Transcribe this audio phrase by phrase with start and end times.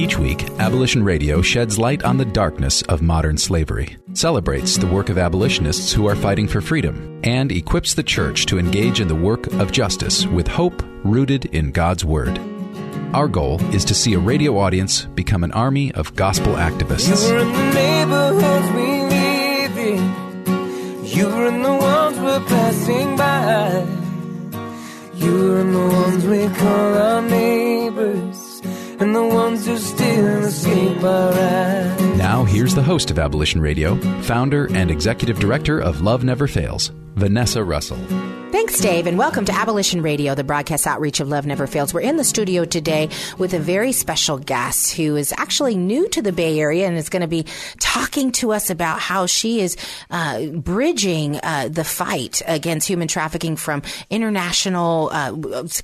[0.00, 5.10] Each week, Abolition Radio sheds light on the darkness of modern slavery, celebrates the work
[5.10, 9.14] of abolitionists who are fighting for freedom, and equips the church to engage in the
[9.14, 12.40] work of justice with hope rooted in God's Word.
[13.12, 17.28] Our goal is to see a radio audience become an army of gospel activists.
[17.28, 21.04] You were in the neighborhoods we live in.
[21.04, 23.86] You were in the ones we're passing by.
[25.14, 28.39] You were in the ones we call our neighbors.
[29.00, 31.00] And the ones who still escape.
[32.16, 36.92] Now, here's the host of Abolition Radio, founder and executive director of Love Never Fails,
[37.14, 37.98] Vanessa Russell.
[38.52, 41.94] Thanks, Dave, and welcome to Abolition Radio, the broadcast outreach of Love Never Fails.
[41.94, 46.20] We're in the studio today with a very special guest who is actually new to
[46.20, 47.46] the Bay Area and is going to be
[47.78, 49.76] talking to us about how she is
[50.10, 55.32] uh, bridging uh, the fight against human trafficking from international uh,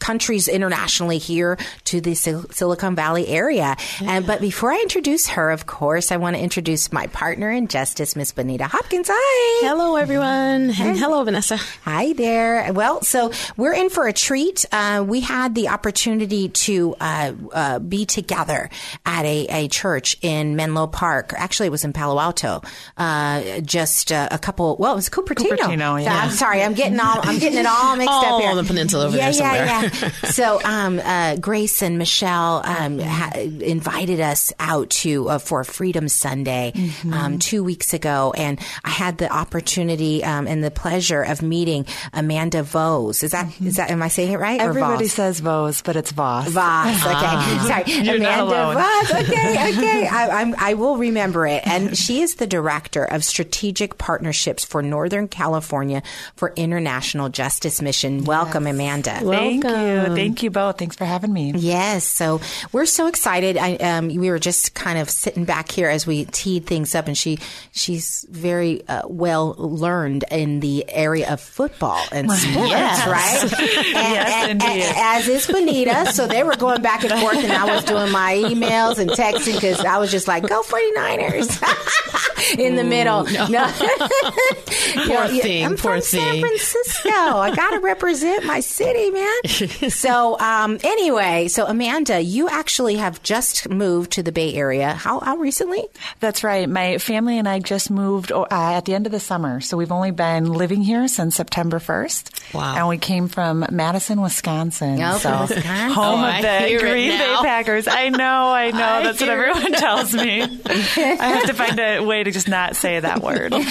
[0.00, 3.76] countries internationally here to the Sil- Silicon Valley area.
[4.02, 7.68] And but before I introduce her, of course, I want to introduce my partner in
[7.68, 9.08] justice, Miss Bonita Hopkins.
[9.10, 9.66] Hi.
[9.68, 10.70] Hello, everyone.
[10.70, 11.58] And hello, Vanessa.
[11.84, 12.55] Hi there.
[12.72, 14.64] Well, so we're in for a treat.
[14.70, 18.70] Uh, we had the opportunity to uh, uh, be together
[19.04, 21.32] at a, a, church in Menlo Park.
[21.36, 22.62] Actually, it was in Palo Alto.
[22.96, 24.76] Uh, just uh, a couple.
[24.78, 25.56] Well, it was Cupertino.
[25.56, 26.16] Cupertino yeah.
[26.16, 26.62] I'm sorry.
[26.62, 27.20] I'm getting all.
[27.22, 28.50] I'm getting it all mixed all up here.
[28.50, 29.66] on the peninsula over yeah, there somewhere.
[29.66, 30.08] Yeah, yeah.
[30.30, 36.72] so um, uh, Grace and Michelle um, ha- invited us out to for Freedom Sunday
[36.86, 37.12] Mm-hmm.
[37.12, 41.86] um, two weeks ago, and I had the opportunity um, and the pleasure of meeting
[42.12, 43.22] Amanda Vos.
[43.22, 44.60] Is that is that am I saying it right?
[44.60, 45.12] or Everybody Voss?
[45.12, 46.48] says Vos, but it's Voss.
[46.48, 47.06] Voss.
[47.06, 48.74] Okay, sorry, You're Amanda alone.
[48.74, 49.12] Voss.
[49.26, 51.66] Okay, okay, I, I'm, I will remember it.
[51.66, 56.02] And she is the director of strategic partnerships for Northern California
[56.36, 58.24] for International Justice Mission.
[58.24, 59.18] Welcome, Amanda.
[59.20, 60.14] Thank you.
[60.14, 60.78] Thank you both.
[60.78, 61.52] Thanks for having me.
[61.56, 62.40] Yes, so
[62.72, 63.56] we're so excited.
[63.56, 67.06] I, um, we were just kind of sitting back here as we teed things up,
[67.06, 67.38] and she
[67.72, 73.06] she's very uh, well learned in the area of football and sports, Yes.
[73.06, 73.42] right?
[73.42, 73.52] And,
[73.94, 74.82] Yes, and- indeed.
[74.84, 78.10] and- as is Bonita, so they were going back and forth, and I was doing
[78.12, 83.24] my emails and texting because I was just like, "Go 49ers!" in the middle.
[83.24, 83.66] No.
[85.06, 86.40] Poor thing, I'm poor from San thing.
[86.40, 87.10] Francisco.
[87.10, 89.90] I got to represent my city, man.
[89.90, 94.92] so, um, anyway, so Amanda, you actually have just moved to the Bay Area.
[94.94, 95.84] How, how recently?
[96.20, 96.68] That's right.
[96.68, 99.92] My family and I just moved uh, at the end of the summer, so we've
[99.92, 102.25] only been living here since September 1st.
[102.54, 102.76] Wow.
[102.76, 105.02] And we came from Madison, Wisconsin.
[105.02, 105.62] Oh, so Wisconsin.
[105.90, 107.36] home Oh, of I the Green Bay.
[107.42, 107.88] Packers.
[107.88, 108.18] I know,
[108.52, 108.78] I know.
[108.78, 110.42] I That's what hear it everyone tells me.
[110.66, 113.52] I have to find a way to just not say that word.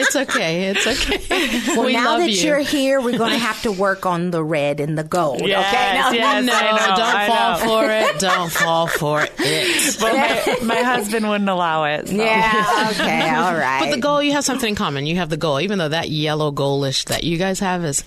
[0.00, 0.70] It's okay.
[0.70, 1.74] It's okay.
[1.76, 2.52] Well, we now love that you.
[2.52, 5.46] are here, we're going to have to work on the red and the gold.
[5.46, 5.98] Yes, okay?
[6.00, 7.66] No, yes, no, I know, don't I fall know.
[7.66, 8.18] for it.
[8.20, 9.32] Don't fall for it.
[10.00, 12.08] But my, my husband wouldn't allow it.
[12.08, 12.14] so.
[12.14, 12.88] Yeah.
[12.92, 13.30] Okay.
[13.30, 13.80] All right.
[13.84, 15.06] But the goal, you have something in common.
[15.06, 18.04] You have the goal, even though that yellow goalish that you guys have is,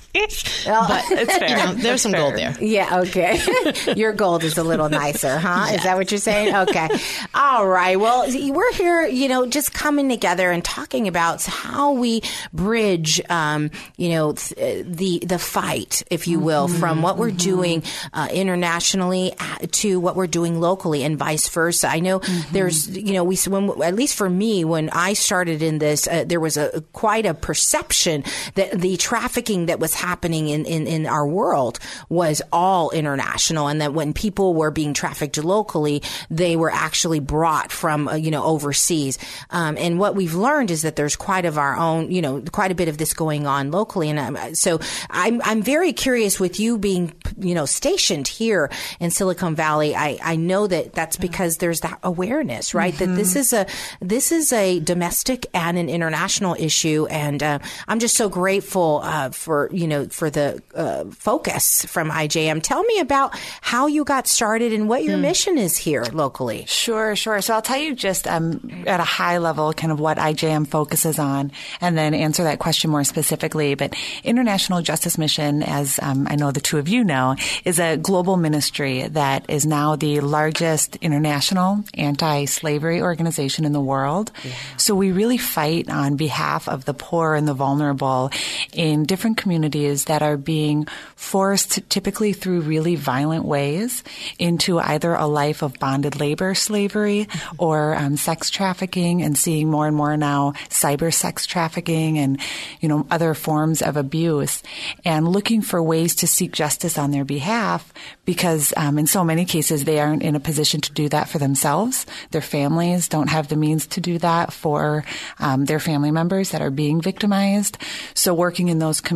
[0.65, 1.49] Well, but It's fair.
[1.49, 2.21] you know, there's It's some fair.
[2.21, 2.55] gold there.
[2.61, 3.39] Yeah, okay.
[3.95, 5.67] Your gold is a little nicer, huh?
[5.73, 6.55] Is that what you're saying?
[6.55, 6.89] Okay.
[7.33, 7.99] All right.
[7.99, 12.21] Well, we're here, you know, just coming together and talking about how we
[12.51, 17.83] bridge, um, you know, th- the the fight, if you will, from what we're doing
[18.13, 21.87] uh, internationally uh, to what we're doing locally, and vice versa.
[21.89, 22.19] I know
[22.51, 26.23] there's, you know, we when at least for me when I started in this, uh,
[26.25, 28.23] there was a quite a perception
[28.55, 31.79] that the trafficking trafficking that was happening in, in, in our world
[32.09, 37.71] was all international and that when people were being trafficked locally, they were actually brought
[37.71, 39.17] from, uh, you know, overseas.
[39.49, 42.71] Um, and what we've learned is that there's quite of our own, you know, quite
[42.71, 44.09] a bit of this going on locally.
[44.09, 44.79] And um, so
[45.09, 48.69] I'm, I'm very curious with you being, you know, stationed here
[48.99, 49.95] in Silicon Valley.
[49.95, 52.97] I, I know that that's because there's that awareness, right?
[52.97, 53.65] That this is a,
[53.99, 57.07] this is a domestic and an international issue.
[57.09, 62.09] And, uh, I'm just so grateful, uh, for, you know, for the, uh, focus from
[62.09, 62.61] IJM.
[62.61, 66.65] Tell me about how you got started and what your mission is here locally.
[66.67, 67.41] Sure, sure.
[67.41, 71.19] So I'll tell you just um, at a high level kind of what IJM focuses
[71.19, 71.51] on
[71.81, 73.75] and then answer that question more specifically.
[73.75, 77.97] But International Justice Mission, as um, I know the two of you know, is a
[77.97, 84.31] global ministry that is now the largest international anti-slavery organization in the world.
[84.77, 88.31] So we really fight on behalf of the poor and the vulnerable
[88.73, 90.85] in different communities that are being
[91.15, 94.03] forced typically through really violent ways
[94.37, 97.27] into either a life of bonded labor slavery
[97.57, 102.39] or um, sex trafficking and seeing more and more now cyber sex trafficking and
[102.81, 104.61] you know other forms of abuse
[105.05, 107.93] and looking for ways to seek justice on their behalf
[108.25, 111.39] because um, in so many cases they aren't in a position to do that for
[111.39, 112.05] themselves.
[112.31, 115.03] Their families don't have the means to do that for
[115.39, 117.77] um, their family members that are being victimized.
[118.13, 119.12] So working in those communities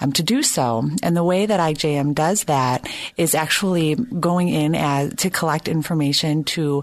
[0.00, 0.88] um, to do so.
[1.02, 6.44] And the way that IJM does that is actually going in as to collect information
[6.44, 6.82] to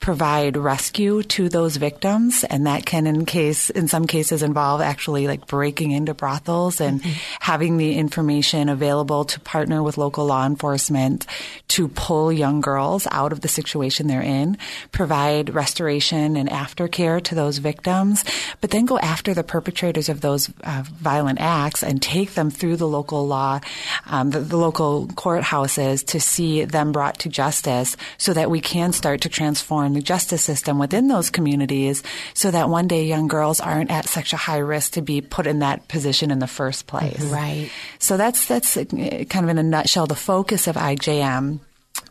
[0.00, 5.26] provide rescue to those victims and that can in case in some cases involve actually
[5.26, 7.02] like breaking into brothels and
[7.40, 11.26] having the information available to partner with local law enforcement
[11.66, 14.56] to pull young girls out of the situation they're in
[14.92, 18.24] provide restoration and aftercare to those victims
[18.60, 22.76] but then go after the perpetrators of those uh, violent acts and take them through
[22.76, 23.58] the local law
[24.06, 28.92] um, the, the local courthouses to see them brought to justice so that we can
[28.92, 32.02] start to transform the justice system within those communities
[32.34, 35.46] so that one day young girls aren't at such a high risk to be put
[35.46, 37.16] in that position in the first place.
[37.16, 37.34] Mm-hmm.
[37.34, 37.70] Right.
[37.98, 41.60] So that's that's kind of in a nutshell the focus of IJM.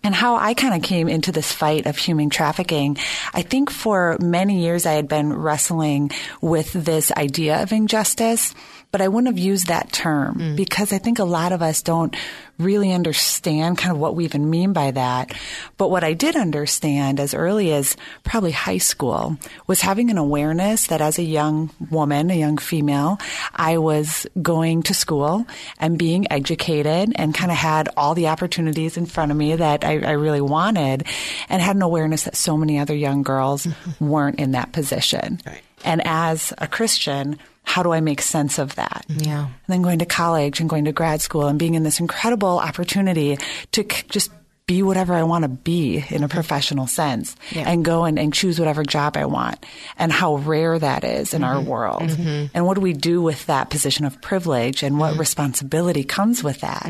[0.03, 2.97] And how I kind of came into this fight of human trafficking,
[3.33, 8.53] I think for many years I had been wrestling with this idea of injustice,
[8.91, 10.55] but I wouldn't have used that term mm.
[10.55, 12.15] because I think a lot of us don't
[12.57, 15.31] really understand kind of what we even mean by that.
[15.77, 19.37] But what I did understand as early as probably high school
[19.67, 23.19] was having an awareness that as a young woman, a young female,
[23.53, 25.45] I was going to school
[25.79, 29.83] and being educated and kind of had all the opportunities in front of me that
[29.83, 31.05] I, I really wanted
[31.49, 34.07] and had an awareness that so many other young girls mm-hmm.
[34.07, 35.39] weren't in that position.
[35.45, 35.61] Right.
[35.85, 37.37] And as a Christian,
[37.67, 39.05] how do I make sense of that?
[39.09, 39.25] Mm-hmm.
[39.29, 39.43] Yeah.
[39.43, 42.59] And then going to college and going to grad school and being in this incredible
[42.59, 43.37] opportunity
[43.73, 44.31] to c- just
[44.67, 47.69] be whatever I want to be in a professional sense Yeah.
[47.69, 49.65] and go and, and choose whatever job I want
[49.97, 51.69] and how rare that is in our mm-hmm.
[51.69, 52.01] world.
[52.03, 52.45] Mm-hmm.
[52.53, 56.61] And what do we do with that position of privilege and what responsibility comes with
[56.61, 56.85] that?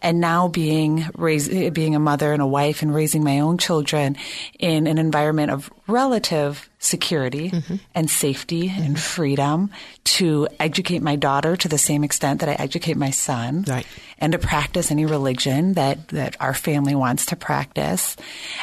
[0.00, 4.16] And now being raised, being a mother and a wife and raising my own children
[4.58, 7.76] in an environment of relative security mm-hmm.
[7.94, 8.94] and safety and mm-hmm.
[8.94, 9.70] freedom
[10.04, 13.86] to educate my daughter to the same extent that I educate my son Right.
[14.18, 18.16] and to practice any religion that, that our family wants to practice.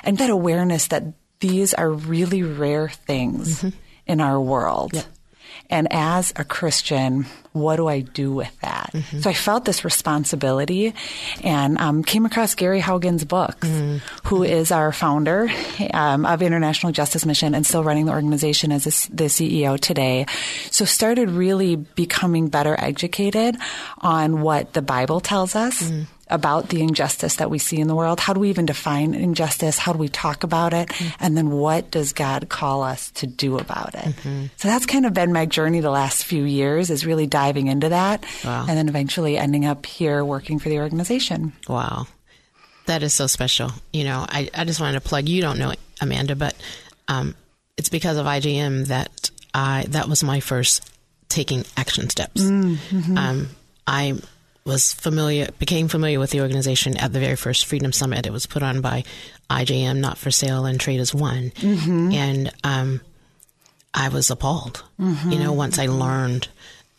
[0.04, 1.04] And that awareness that
[1.40, 3.78] these are really rare things mm-hmm.
[4.08, 5.06] in our world.
[5.70, 8.94] And as a Christian, what do I do with that?
[9.20, 10.94] So I felt this responsibility
[11.44, 13.68] and um, came across Gary Haugen's books,
[14.26, 15.50] who is our founder
[15.94, 20.26] um, of International Justice Mission and still running the organization as a the CEO today.
[20.72, 23.58] So started really becoming better educated
[23.98, 25.92] on what the Bible tells us
[26.30, 28.20] about the injustice that we see in the world.
[28.20, 29.78] How do we even define injustice?
[29.78, 30.92] How do we talk about it?
[31.20, 34.14] And then what does God call us to do about it?
[34.58, 37.90] So that's kind of been my journey the last few years is really diving into
[37.90, 38.66] that Wow.
[38.68, 41.54] and then eventually ending up here working for the organization.
[41.68, 42.08] Wow.
[42.88, 43.72] That is so special.
[43.92, 46.56] You know, I, I just wanted to plug, you don't know Amanda, but
[47.08, 47.36] um,
[47.78, 50.90] it's because of IJM that I, that was my first
[51.30, 52.42] taking action steps.
[52.46, 53.50] Um,
[53.86, 54.20] I
[54.68, 58.28] was familiar, became familiar with the organization at the very first Freedom Summit.
[58.28, 59.04] It was put on by
[59.50, 61.52] IJM, Not for Sale, and Trade as One.
[62.14, 63.02] And um,
[63.94, 64.84] I was appalled,
[65.32, 66.50] you know, once I learned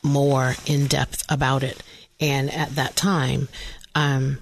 [0.02, 1.82] more in depth about it.
[2.20, 3.48] And at that time,
[3.94, 4.38] um,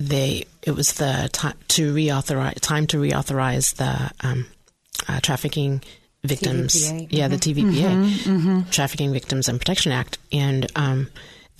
[0.00, 4.46] they it was the time to reauthorize time to reauthorize the um,
[5.08, 5.82] uh, trafficking
[6.24, 6.74] victims.
[6.74, 7.08] TVPA.
[7.10, 11.08] Yeah, the TVPA, Trafficking Victims and Protection Act, and um,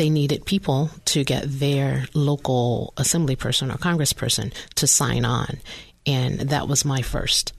[0.02, 5.58] they needed people to get their local assembly person or congressperson to sign on.
[6.04, 7.52] And that was my first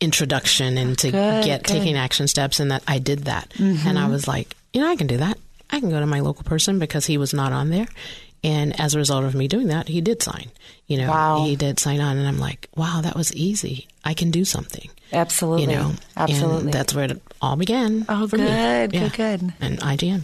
[0.00, 1.72] introduction into Good, get good.
[1.72, 3.50] taking action steps and that I did that.
[3.50, 3.86] Mm-hmm.
[3.86, 5.36] And I was like, you know, I can do that.
[5.68, 7.86] I can go to my local person because he was not on there.
[8.42, 10.50] And as a result of me doing that, he did sign.
[10.86, 11.44] You know, Wow.
[11.44, 13.88] he did sign on and I'm like, wow, that was easy.
[14.04, 14.88] I can do something.
[15.12, 15.62] Absolutely.
[15.64, 16.60] You know, Absolutely.
[16.64, 18.06] And that's where it all began.
[18.08, 19.08] Oh, good, good, Yeah.
[19.10, 19.52] good.
[19.60, 20.22] And IJM.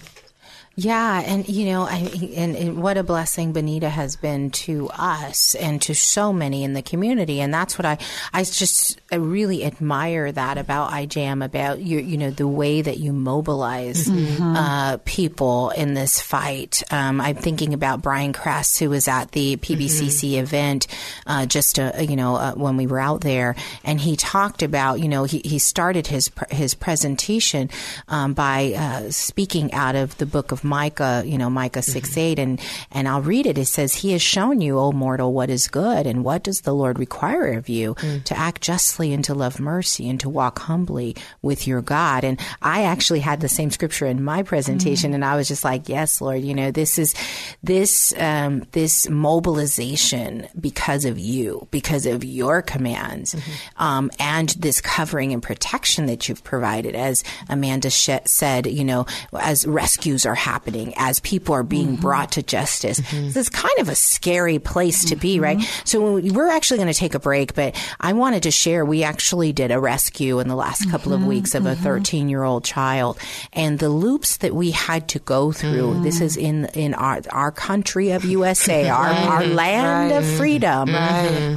[0.77, 1.97] Yeah, and you know, I,
[2.37, 6.75] and, and what a blessing Bonita has been to us and to so many in
[6.75, 7.99] the community, and that's what I,
[8.33, 12.99] I just I really admire that about IJM, about you, you know, the way that
[12.99, 14.09] you mobilize
[14.41, 16.83] uh, people in this fight.
[16.91, 20.87] Um, I'm thinking about Brian Kress, who was at the PBCC event
[21.27, 25.01] uh, just uh, you know uh, when we were out there, and he talked about
[25.01, 27.69] you know he, he started his pr- his presentation
[28.09, 32.39] um, by uh, speaking out of the book of Micah, you know Micah six eight,
[32.39, 33.59] and and I'll read it.
[33.59, 36.73] It says, "He has shown you, O mortal, what is good, and what does the
[36.75, 41.17] Lord require of you to act justly and to love mercy and to walk humbly
[41.43, 45.37] with your God." And I actually had the same scripture in my presentation, and I
[45.37, 47.15] was just like, "Yes, Lord, you know this is
[47.63, 53.35] this um, this mobilization because of you, because of your commands,
[53.77, 59.07] um, and this covering and protection that you've provided." As Amanda sh- said, you know,
[59.39, 60.50] as rescues are happening,
[60.97, 62.03] as people are being mm-hmm.
[62.03, 63.27] brought to justice, mm-hmm.
[63.27, 65.45] this is kind of a scary place to be, mm-hmm.
[65.45, 65.83] right?
[65.85, 68.85] So we- we're actually going to take a break, but I wanted to share.
[68.85, 72.43] We actually did a rescue in the last couple of weeks of a 13 year
[72.43, 73.19] old child,
[73.53, 76.03] and the loops that we had to go through.
[76.03, 76.43] This is mm.
[76.43, 80.95] in in our our country of USA, our our land of freedom.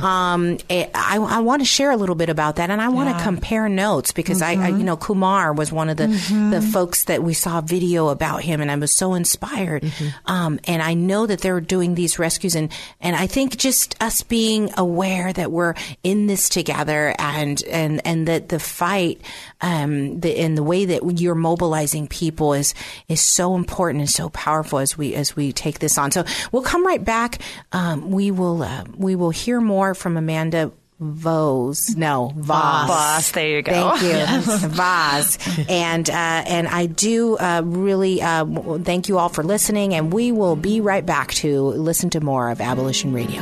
[0.04, 3.16] Um, it, I, I want to share a little bit about that, and I want
[3.16, 7.06] to compare notes because I, I, you know, Kumar was one of the the folks
[7.06, 9.84] that we saw video about him, and I was so inspired.
[10.26, 14.24] Um, and I know that they're doing these rescues, and and I think just us
[14.24, 15.74] being aware that we're
[16.04, 19.22] in this together, and and and that the fight,
[19.62, 22.74] um, the and the way that you're mobilizing people is
[23.08, 26.12] is so important and so powerful as we as we take this on.
[26.12, 27.40] So we'll come right back.
[27.72, 30.72] Um, we will uh, we will hear more from Amanda.
[31.04, 32.88] Vos, no, Voss.
[32.88, 33.72] Voss, there you go.
[33.98, 35.38] Thank you, Voss.
[35.70, 38.46] And uh, and I do uh, really uh,
[38.80, 42.50] thank you all for listening, and we will be right back to listen to more
[42.50, 43.42] of Abolition Radio.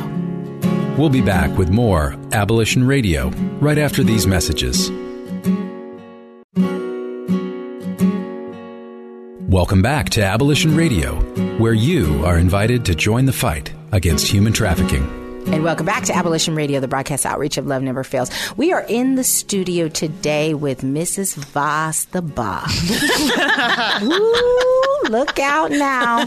[0.98, 4.90] We'll be back with more Abolition Radio right after these messages.
[9.48, 11.16] Welcome back to Abolition Radio,
[11.58, 15.21] where you are invited to join the fight against human trafficking.
[15.44, 18.30] And welcome back to Abolition Radio, the broadcast outreach of Love Never Fails.
[18.56, 21.34] We are in the studio today with Mrs.
[21.34, 22.72] Voss the boss.
[24.02, 26.26] Ooh, look out now.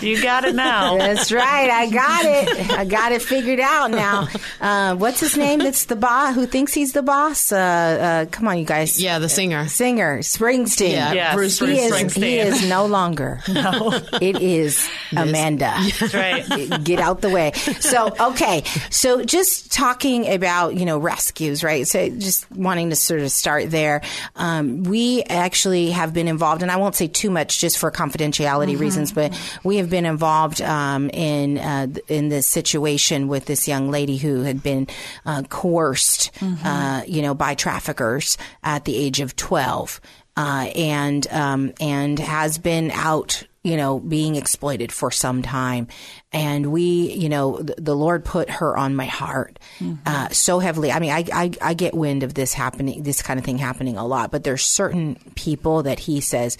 [0.00, 0.96] You got it now.
[0.96, 1.68] That's right.
[1.70, 2.70] I got it.
[2.70, 4.28] I got it figured out now.
[4.58, 5.58] Uh, what's his name?
[5.58, 6.34] That's the boss.
[6.34, 7.52] Who thinks he's the boss?
[7.52, 9.00] Uh, uh, come on, you guys.
[9.02, 9.68] Yeah, the singer.
[9.68, 10.92] Singer Springsteen.
[10.92, 12.22] Yeah, Yes, Bruce He is, Springsteen.
[12.22, 13.40] he is no longer.
[13.56, 13.90] No.
[14.20, 14.86] It is
[15.16, 15.74] Amanda.
[15.98, 16.84] That's right.
[16.84, 17.52] Get out the way.
[17.80, 18.35] So, okay.
[18.36, 21.86] Okay, so just talking about, you know, rescues, right?
[21.86, 24.02] So just wanting to sort of start there.
[24.34, 28.78] Um, we actually have been involved, and I won't say too much just for confidentiality
[28.78, 29.32] reasons, but
[29.64, 34.42] we have been involved um, in uh, in this situation with this young lady who
[34.42, 34.86] had been
[35.24, 36.30] uh, coerced,
[36.62, 39.98] uh, you know, by traffickers at the age of 12
[40.36, 45.88] uh, and um, and has been out, you know, being exploited for some time.
[46.32, 49.58] And we, you know, the, the Lord put her on my heart
[50.06, 50.92] uh, so heavily.
[50.92, 53.96] I mean, I, I I get wind of this happening, this kind of thing happening
[53.96, 54.30] a lot.
[54.30, 56.58] But there's certain people that He says,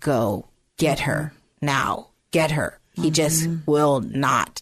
[0.00, 4.60] "Go get her now, get her." He just will not,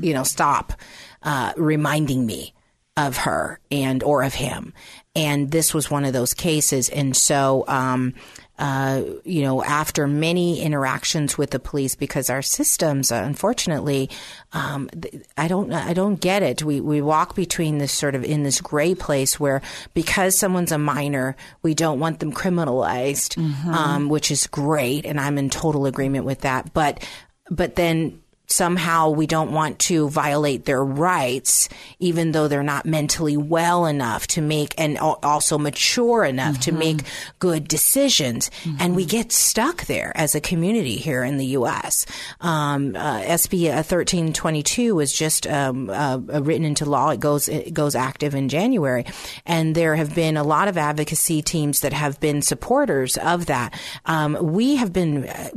[0.00, 0.74] you know, stop
[1.22, 2.52] uh, reminding me
[2.96, 4.72] of her and or of him
[5.14, 8.14] and this was one of those cases and so um
[8.58, 14.08] uh, you know, after many interactions with the police, because our systems, uh, unfortunately,
[14.52, 14.88] um,
[15.36, 16.62] I don't, I don't get it.
[16.62, 19.60] We we walk between this sort of in this gray place where
[19.94, 23.36] because someone's a minor, we don't want them criminalized,
[23.74, 26.72] um, which is great, and I'm in total agreement with that.
[26.72, 27.06] But
[27.50, 28.22] but then
[28.56, 34.26] somehow we don't want to violate their rights, even though they're not mentally well enough
[34.26, 36.70] to make and also mature enough mm-hmm.
[36.70, 37.02] to make
[37.38, 38.50] good decisions.
[38.64, 38.76] Mm-hmm.
[38.80, 42.06] And we get stuck there as a community here in the U.S.
[42.40, 47.10] Um, uh, SB 1322 was just um, uh, written into law.
[47.10, 49.04] It goes it goes active in January,
[49.44, 53.78] and there have been a lot of advocacy teams that have been supporters of that.
[54.06, 55.50] Um, we have been uh,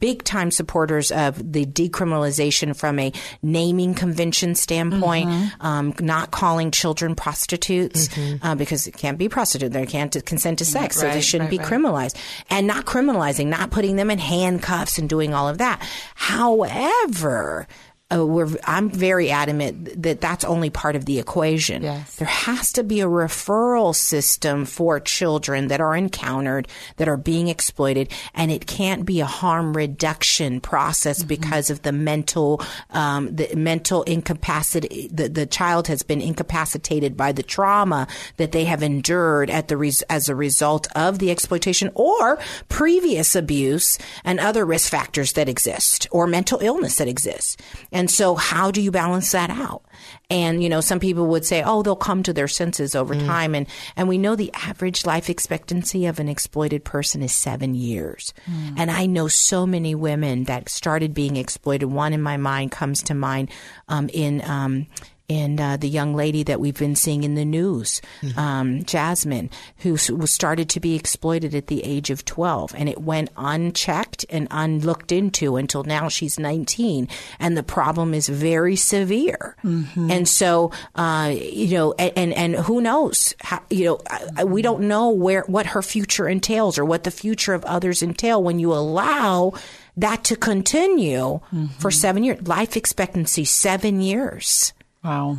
[0.00, 2.39] big time supporters of the decriminalization
[2.74, 5.66] from a naming convention standpoint, mm-hmm.
[5.66, 8.44] um, not calling children prostitutes mm-hmm.
[8.44, 9.72] uh, because it can't be prostitute.
[9.72, 12.16] They can't consent to sex, right, so they shouldn't right, be criminalized.
[12.48, 15.86] And not criminalizing, not putting them in handcuffs and doing all of that.
[16.14, 17.66] However,
[18.10, 21.82] uh, I'm very adamant that that's only part of the equation.
[21.82, 22.16] Yes.
[22.16, 27.48] There has to be a referral system for children that are encountered, that are being
[27.48, 31.28] exploited, and it can't be a harm reduction process mm-hmm.
[31.28, 35.08] because of the mental, um, the mental incapacity.
[35.12, 39.76] The, the child has been incapacitated by the trauma that they have endured at the
[39.76, 42.38] res- as a result of the exploitation or
[42.68, 47.56] previous abuse and other risk factors that exist or mental illness that exists.
[47.92, 49.82] And so how do you balance that out?
[50.30, 53.26] And, you know, some people would say, oh, they'll come to their senses over mm.
[53.26, 53.54] time.
[53.54, 53.66] And,
[53.96, 58.32] and we know the average life expectancy of an exploited person is seven years.
[58.48, 58.74] Mm.
[58.78, 61.86] And I know so many women that started being exploited.
[61.86, 63.50] One in my mind comes to mind
[63.88, 64.86] um, in, um,
[65.30, 68.36] and uh, the young lady that we've been seeing in the news, mm-hmm.
[68.36, 72.74] um, Jasmine, who was started to be exploited at the age of 12.
[72.76, 77.06] And it went unchecked and unlooked into until now she's 19.
[77.38, 79.56] And the problem is very severe.
[79.62, 80.10] Mm-hmm.
[80.10, 84.82] And so, uh, you know, and, and, and who knows, how, you know, we don't
[84.82, 88.72] know where, what her future entails or what the future of others entail when you
[88.72, 89.52] allow
[89.96, 91.66] that to continue mm-hmm.
[91.78, 92.44] for seven years.
[92.48, 94.72] Life expectancy, seven years.
[95.02, 95.38] Wow.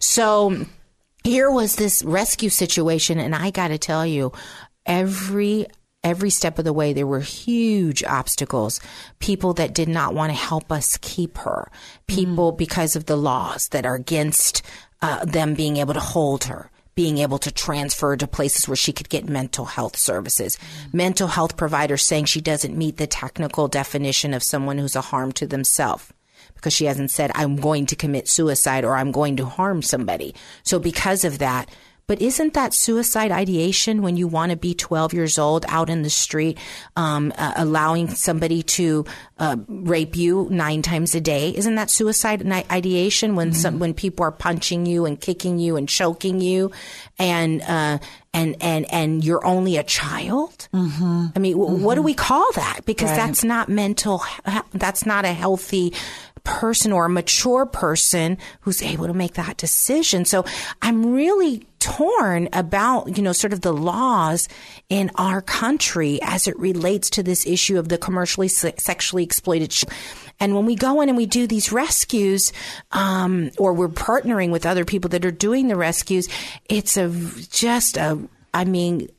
[0.00, 0.66] So
[1.24, 4.32] here was this rescue situation, and I got to tell you,
[4.86, 5.66] every
[6.04, 8.80] every step of the way there were huge obstacles
[9.18, 11.68] people that did not want to help us keep her
[12.06, 12.56] people mm.
[12.56, 14.62] because of the laws that are against
[15.02, 18.92] uh, them being able to hold her being able to transfer to places where she
[18.92, 20.56] could get mental health services.
[20.56, 20.94] Mm.
[20.94, 25.30] Mental health providers saying she doesn't meet the technical definition of someone who's a harm
[25.30, 26.12] to themselves
[26.58, 30.34] because she hasn't said, I'm going to commit suicide or I'm going to harm somebody.
[30.62, 31.68] So because of that,
[32.08, 36.00] but isn't that suicide ideation when you want to be 12 years old out in
[36.00, 36.56] the street,
[36.96, 39.04] um, uh, allowing somebody to
[39.38, 41.54] uh, rape you nine times a day?
[41.54, 43.60] Isn't that suicide ideation when mm-hmm.
[43.60, 46.72] some, when people are punching you and kicking you and choking you,
[47.18, 47.98] and uh,
[48.32, 50.66] and and and you're only a child?
[50.72, 51.26] Mm-hmm.
[51.36, 51.82] I mean, mm-hmm.
[51.82, 52.80] what do we call that?
[52.86, 53.16] Because right.
[53.16, 54.22] that's not mental.
[54.72, 55.92] That's not a healthy
[56.48, 60.24] person or a mature person who's able to make that decision.
[60.24, 60.46] So
[60.80, 64.48] I'm really torn about, you know, sort of the laws
[64.88, 69.76] in our country as it relates to this issue of the commercially sexually exploited.
[70.40, 72.50] And when we go in and we do these rescues,
[72.92, 76.28] um, or we're partnering with other people that are doing the rescues,
[76.66, 77.10] it's a
[77.50, 78.18] just a,
[78.54, 79.10] I mean,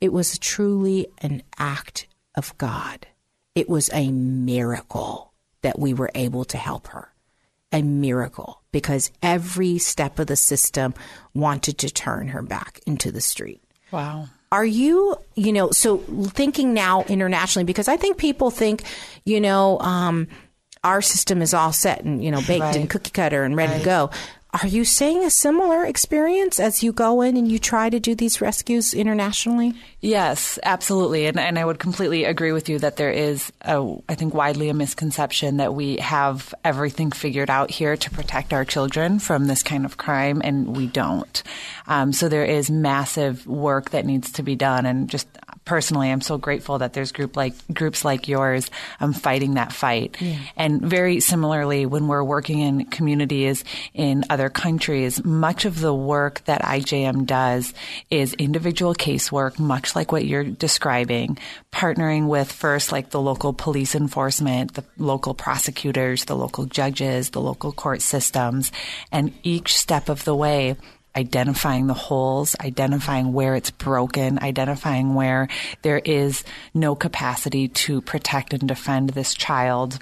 [0.00, 3.08] it was truly an act of God.
[3.56, 5.32] It was a miracle
[5.66, 7.12] that we were able to help her.
[7.72, 10.94] A miracle because every step of the system
[11.34, 13.60] wanted to turn her back into the street.
[13.90, 14.28] Wow.
[14.52, 15.98] Are you, you know, so
[16.28, 18.84] thinking now internationally, because I think people think,
[19.24, 20.28] you know, um,
[20.84, 22.76] our system is all set and, you know, baked right.
[22.76, 23.78] and cookie cutter and ready right.
[23.80, 24.10] to go.
[24.62, 28.14] Are you saying a similar experience as you go in and you try to do
[28.14, 29.74] these rescues internationally?
[30.00, 31.26] Yes, absolutely.
[31.26, 34.70] And, and I would completely agree with you that there is, a, I think, widely
[34.70, 39.62] a misconception that we have everything figured out here to protect our children from this
[39.62, 41.42] kind of crime, and we don't.
[41.86, 44.86] Um, so there is massive work that needs to be done.
[44.86, 45.28] And just
[45.66, 50.16] personally, I'm so grateful that there's group like groups like yours um, fighting that fight.
[50.20, 50.38] Yeah.
[50.56, 56.42] And very similarly, when we're working in communities in other countries, much of the work
[56.44, 57.74] that IJM does
[58.10, 61.36] is individual casework, much like what you're describing,
[61.72, 67.40] partnering with first like the local police enforcement, the local prosecutors, the local judges, the
[67.40, 68.70] local court systems,
[69.10, 70.76] and each step of the way
[71.16, 75.48] identifying the holes, identifying where it's broken, identifying where
[75.82, 79.98] there is no capacity to protect and defend this child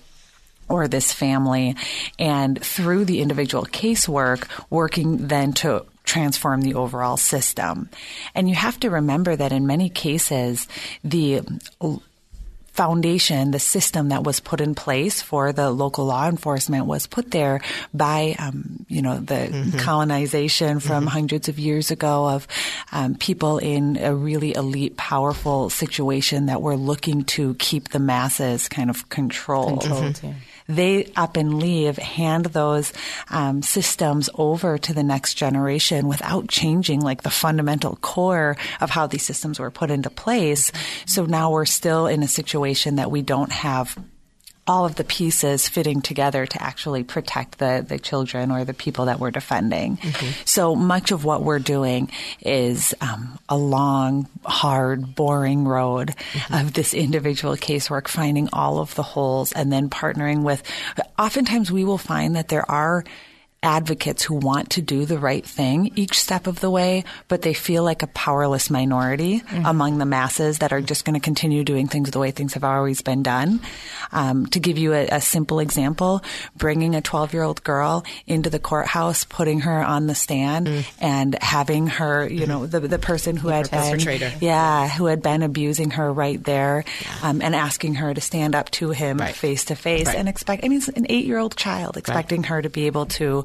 [0.68, 1.76] or this family.
[2.18, 7.88] And through the individual casework, working then to transform the overall system.
[8.34, 10.68] And you have to remember that in many cases,
[11.02, 11.42] the
[12.74, 17.30] foundation, the system that was put in place for the local law enforcement was put
[17.30, 17.60] there
[17.94, 19.78] by, um, you know, the Mm-hmm.
[19.78, 22.48] colonization from hundreds of years ago of
[22.92, 28.68] um, people in a really elite, powerful situation that were looking to keep the masses
[28.68, 29.82] kind of controlled.
[29.82, 30.34] Controlled, yeah.
[30.68, 32.92] They up and leave, hand those
[33.30, 39.06] um, systems over to the next generation without changing like the fundamental core of how
[39.06, 40.72] these systems were put into place.
[41.06, 43.98] So now we're still in a situation that we don't have
[44.66, 49.06] all of the pieces fitting together to actually protect the, the children or the people
[49.06, 49.98] that we're defending.
[50.44, 56.14] So much of what we're doing is um, a long, hard, boring road
[56.50, 60.62] of this individual casework, finding all of the holes and then partnering with.
[61.18, 63.04] Oftentimes, we will find that there are
[63.64, 67.54] advocates who want to do the right thing each step of the way, but they
[67.54, 71.88] feel like a powerless minority among the masses that are just going to continue doing
[71.88, 73.60] things the way things have always been done.
[74.12, 76.22] Um, to give you a, a simple example,
[76.56, 80.68] bringing a 12 year old girl into the courthouse, putting her on the stand,
[81.00, 83.98] and having her, you know, the, the person who had been,
[84.40, 86.84] yeah, who had been abusing her right there,
[87.22, 90.64] um, and asking her to stand up to him face to face and expect.
[90.64, 93.44] I mean, it's an eight year old child expecting her to be able to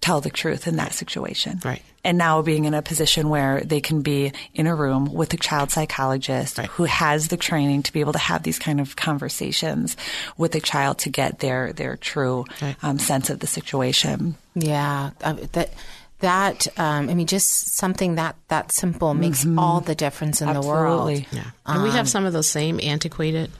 [0.00, 1.60] tell the truth in that situation.
[1.64, 1.82] Right.
[2.04, 5.36] And now being in a position where they can be in a room with a
[5.36, 6.68] child psychologist Right.
[6.68, 9.96] who has the training to be able to have these kind of conversations
[10.36, 12.76] with the child to get their their true Right.
[12.82, 14.36] um, sense of the situation.
[14.54, 15.72] Yeah, uh, that
[16.20, 20.60] that um, I mean, just something that that simple makes all the difference in the
[20.60, 21.10] world.
[21.10, 21.38] Absolutely.
[21.38, 21.50] Yeah.
[21.66, 23.50] And we have some of those same antiquated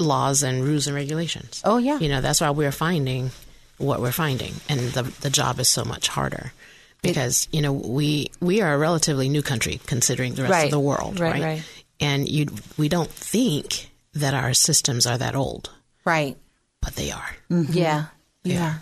[0.00, 1.62] laws and rules and regulations.
[1.64, 1.98] Oh, yeah.
[1.98, 3.30] You know, that's why we're finding
[3.78, 4.54] what we're finding.
[4.68, 6.52] And the, the job is so much harder.
[7.00, 10.64] Because, you know, we we are a relatively new country considering the rest Right.
[10.64, 11.42] of the world, Right, right?
[11.42, 11.62] right.
[12.00, 15.70] And you we don't think that our systems are that old,
[16.04, 16.36] Right.
[16.82, 17.36] but they are.
[17.50, 17.72] Mm-hmm.
[17.72, 18.04] Yeah.
[18.42, 18.78] Yeah.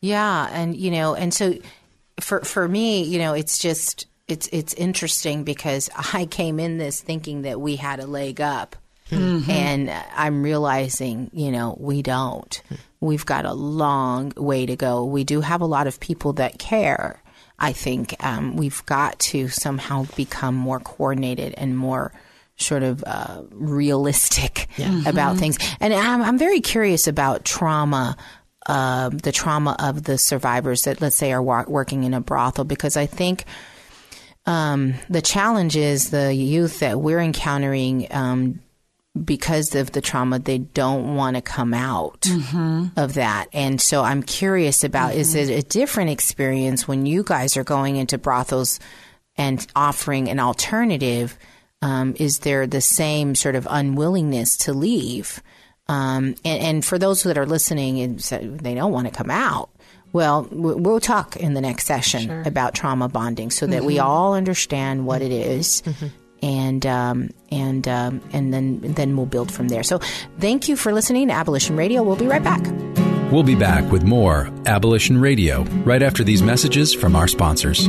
[0.00, 1.54] Yeah, and you know, and so
[2.20, 7.00] for for me, you know, it's just it's it's interesting because I came in this
[7.00, 8.74] thinking that we had a leg up.
[9.08, 9.48] Hmm.
[9.48, 12.60] And I'm realizing, you know, we don't.
[12.68, 12.74] Hmm.
[13.00, 15.04] We've got a long way to go.
[15.04, 17.22] We do have a lot of people that care.
[17.58, 22.12] I think um, we've got to somehow become more coordinated and more
[22.58, 24.68] sort of uh, realistic
[25.06, 25.58] about things.
[25.80, 28.16] And I'm, I'm very curious about trauma
[28.68, 32.64] um, the trauma of the survivors that, let's say, are wa- working in a brothel,
[32.64, 33.44] because I think
[34.44, 38.08] um, the challenge is the youth that we're encountering.
[38.10, 38.60] Um,
[39.24, 42.26] because of the trauma, they don't want to come out
[42.96, 43.46] of that.
[43.52, 47.96] And so I'm curious about is it a different experience when you guys are going
[47.96, 48.78] into brothels
[49.36, 51.38] and offering an alternative?
[51.82, 55.42] Um, is there the same sort of unwillingness to leave?
[55.88, 59.30] Um, and, and for those that are listening and say they don't want to come
[59.30, 59.70] out,
[60.12, 64.34] well, we- we'll talk in the next session about trauma bonding so that we all
[64.34, 65.82] understand what it is.
[66.42, 69.82] And um, and um, and then then we'll build from there.
[69.82, 69.98] So,
[70.38, 72.02] thank you for listening to Abolition Radio.
[72.02, 72.62] We'll be right back.
[73.32, 77.88] We'll be back with more Abolition Radio right after these messages from our sponsors.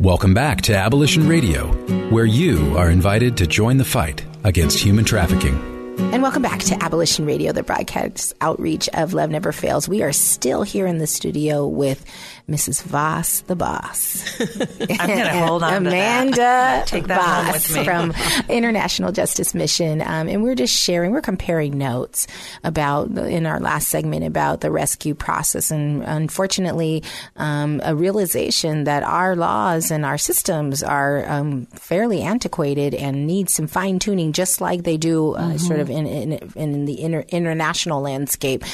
[0.00, 1.68] Welcome back to Abolition Radio,
[2.10, 5.70] where you are invited to join the fight against human trafficking.
[6.12, 9.88] And welcome back to Abolition Radio, the broadcast outreach of Love Never Fails.
[9.88, 12.04] We are still here in the studio with
[12.48, 12.82] Mrs.
[12.82, 14.40] Voss, the boss.
[14.40, 16.86] I'm going to hold on Amanda to that.
[16.86, 20.02] Take that home Voss from International Justice Mission.
[20.02, 22.26] Um, and we're just sharing, we're comparing notes
[22.64, 25.70] about, in our last segment, about the rescue process.
[25.70, 27.02] And unfortunately,
[27.36, 33.48] um, a realization that our laws and our systems are um, fairly antiquated and need
[33.50, 37.24] some fine tuning, just like they do uh, sort of in, in, in the inter-
[37.28, 38.64] international landscape.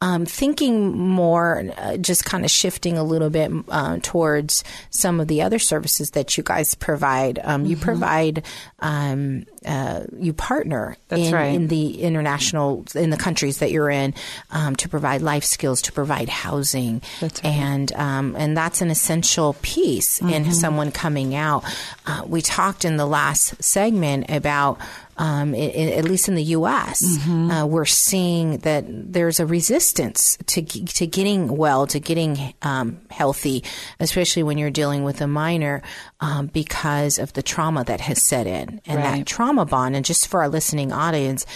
[0.00, 5.28] Um, thinking more, uh, just kind of shifting a little bit uh, towards some of
[5.28, 7.38] the other services that you guys provide.
[7.42, 8.44] Um, You provide,
[8.80, 11.54] um, uh, you partner That's in, right.
[11.54, 14.14] in the international, in the countries that you're in,
[14.50, 17.44] um, to provide life skills, to provide housing, right.
[17.44, 20.28] and um, and that's an essential piece Mm-hmm.
[20.32, 21.64] in someone coming out.
[22.06, 24.78] Uh, we talked in the last segment about.
[25.18, 27.50] Um, i i at least in the U.S., Mm-hmm.
[27.50, 33.64] uh, we're seeing that there's a resistance to to getting well, to getting um, healthy,
[33.98, 35.80] especially when you're dealing with a minor,
[36.20, 39.16] um, because of the trauma that has set in, and Right.
[39.16, 39.96] that trauma bond.
[39.96, 41.46] And just for our listening audience,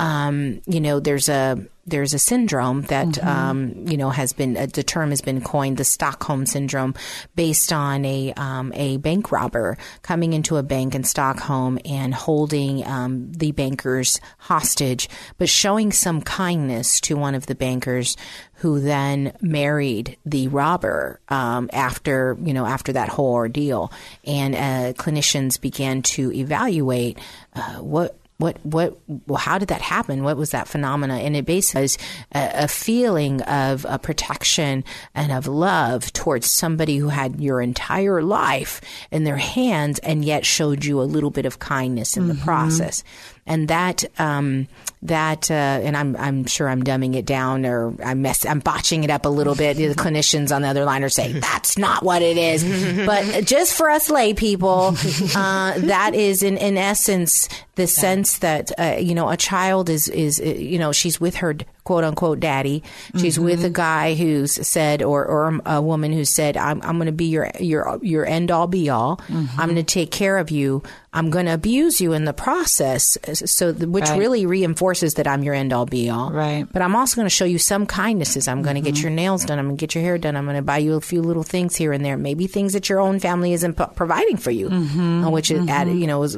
[0.00, 3.28] um, you know, there's a there's a syndrome that Mm-hmm.
[3.28, 6.94] um, you know has been uh, the term has been coined the Stockholm syndrome,
[7.34, 12.86] based on a um, a bank robber coming into a bank in Stockholm and holding
[12.86, 15.08] um, the bankers hostage,
[15.38, 18.16] but showing some kindness to one of the bankers
[18.54, 23.92] who then married the robber um, after you know after that whole ordeal,
[24.24, 27.18] and uh, clinicians began to evaluate
[27.54, 30.24] uh, what what what well, how did that happen?
[30.24, 31.14] What was that phenomena?
[31.14, 31.98] And it basically was
[32.32, 34.82] a, a feeling of uh, protection
[35.14, 40.46] and of love towards somebody who had your entire life in their hands and yet
[40.46, 43.04] showed you a little bit of kindness in the process.
[43.46, 44.68] And that um,
[45.02, 49.02] that uh, and I'm I'm sure I'm dumbing it down or I'm mess I'm botching
[49.02, 49.76] it up a little bit.
[49.76, 53.74] The clinicians on the other line are saying that's not what it is, but just
[53.74, 54.94] for us lay people,
[55.34, 57.48] uh, that is in in essence
[57.80, 61.36] the sense that uh, you know a child is is uh, you know she's with
[61.36, 62.82] her quote unquote daddy.
[63.18, 67.06] She's with a guy who's said, or or a woman who said, "I'm I'm going
[67.06, 69.20] to be your your your end all be all.
[69.58, 70.82] I'm going to take care of you.
[71.12, 74.18] I'm going to abuse you in the process." So, the, which Right.
[74.18, 76.30] really reinforces that I'm your end all be all.
[76.30, 76.66] Right.
[76.72, 78.46] But I'm also going to show you some kindnesses.
[78.46, 79.58] I'm going to get your nails done.
[79.58, 80.36] I'm going to get your hair done.
[80.36, 82.16] I'm going to buy you a few little things here and there.
[82.16, 86.06] Maybe things that your own family isn't p- providing for you, uh, which added, you
[86.06, 86.36] know, was,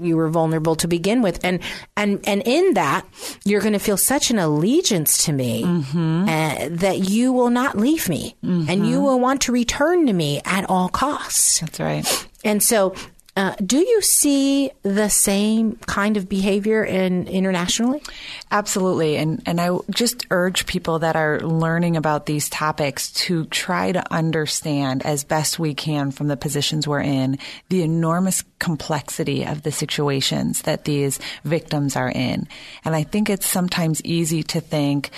[0.00, 1.42] you were vulnerable to begin with.
[1.44, 1.60] And,
[1.96, 3.06] and, and in that,
[3.44, 8.08] you're going to feel such an allegiance to me uh, that you will not leave
[8.08, 11.60] me and you will want to return to me at all costs.
[11.60, 12.28] That's right.
[12.44, 12.94] And so,
[13.36, 18.02] uh, do you see the same kind of behavior in internationally?
[18.50, 19.16] Absolutely.
[19.16, 24.12] And, and I just urge people that are learning about these topics to try to
[24.12, 27.38] understand as best we can from the positions we're in
[27.68, 32.48] the enormous complexity of the situations that these victims are in.
[32.84, 35.10] And I think it's sometimes easy to think,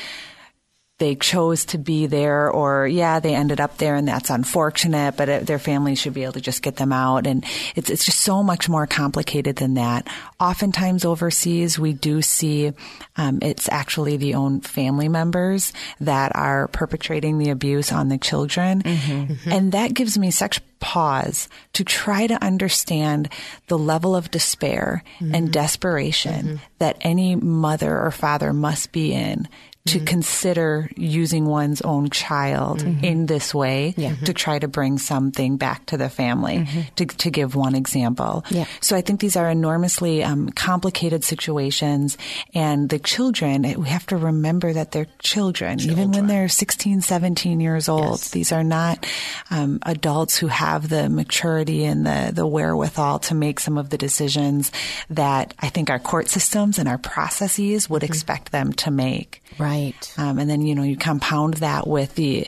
[1.03, 5.29] they chose to be there or yeah they ended up there and that's unfortunate but
[5.29, 7.27] it, their family should be able to just get them out.
[7.27, 10.07] And it's it's just so much more complicated than that.
[10.39, 12.73] Oftentimes overseas we do see
[13.17, 18.83] um, it's actually the own family members that are perpetrating the abuse on the children.
[18.83, 19.33] Mm-hmm.
[19.33, 19.53] Mm-hmm.
[19.53, 23.29] And that gives me such pause to try to understand
[23.67, 25.47] the level of despair and mm-hmm.
[25.47, 29.49] desperation that any mother or father must be in
[29.85, 30.05] to mm-hmm.
[30.05, 33.05] consider using one's own child mm-hmm.
[33.05, 34.33] in this way to mm-hmm.
[34.33, 38.45] try to bring something back to the family, to, to give one example.
[38.49, 38.67] Yeah.
[38.81, 42.17] So I think these are enormously um, complicated situations,
[42.55, 47.01] and the children, eh, we have to remember that they're children, even when they're 16,
[47.01, 48.21] 17 years old.
[48.21, 49.05] These are not
[49.51, 53.99] um, adults who have the maturity and the, the wherewithal to make some of the
[53.99, 54.71] decisions
[55.11, 59.43] that I think our court systems and our processes would expect them to make.
[59.59, 59.72] Right.
[60.19, 62.47] Um, and then, you know, you compound that with the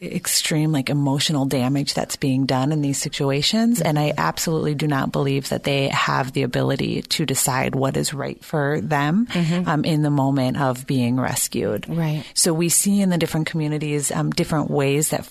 [0.00, 3.80] extreme like emotional damage that's being done in these situations.
[3.80, 8.14] And I absolutely do not believe that they have the ability to decide what is
[8.14, 9.26] right for them
[9.66, 11.88] um, in the moment of being rescued.
[11.88, 12.24] Right.
[12.34, 15.30] So we see in the different communities um, different ways that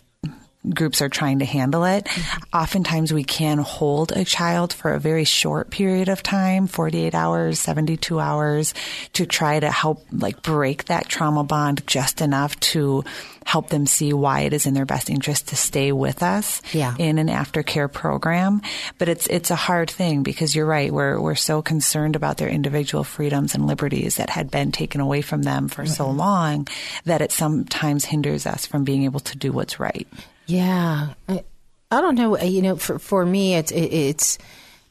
[0.70, 2.06] groups are trying to handle it.
[2.06, 2.58] Mm-hmm.
[2.58, 7.60] Oftentimes we can hold a child for a very short period of time, 48 hours,
[7.60, 8.74] 72 hours
[9.14, 13.04] to try to help like break that trauma bond just enough to
[13.46, 16.96] help them see why it is in their best interest to stay with us Yeah.
[16.98, 18.62] in an aftercare program.
[18.98, 20.92] But it's it's a hard thing because you're right.
[20.92, 25.22] We're we're so concerned about their individual freedoms and liberties that had been taken away
[25.22, 26.18] from them for so mm-hmm.
[26.18, 26.68] long
[27.06, 30.08] that it sometimes hinders us from being able to do what's right.
[30.46, 31.44] Yeah, I,
[31.92, 32.38] I don't know.
[32.38, 34.38] Uh, you know, for for me, it's it, it's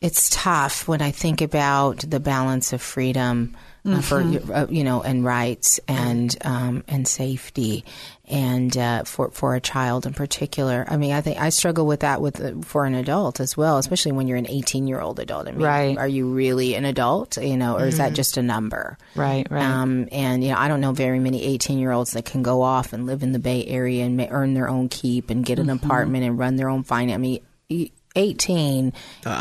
[0.01, 5.03] it's tough when I think about the balance of freedom uh, for uh, you know
[5.03, 7.85] and rights and um, and safety
[8.27, 10.87] and uh, for for a child in particular.
[10.89, 13.77] I mean, I think I struggle with that with uh, for an adult as well,
[13.77, 15.49] especially when you're an 18 year old adult.
[15.49, 15.99] I mean, Right.
[15.99, 17.37] Are you really an adult?
[17.37, 18.97] You know, or is that just a number?
[19.15, 19.63] Right, right.
[19.63, 22.63] Um, and you know, I don't know very many 18 year olds that can go
[22.63, 25.67] off and live in the Bay Area and earn their own keep and get an
[25.67, 25.85] Mm-hmm.
[25.85, 27.15] apartment and run their own finance.
[27.15, 28.93] I mean, e- 18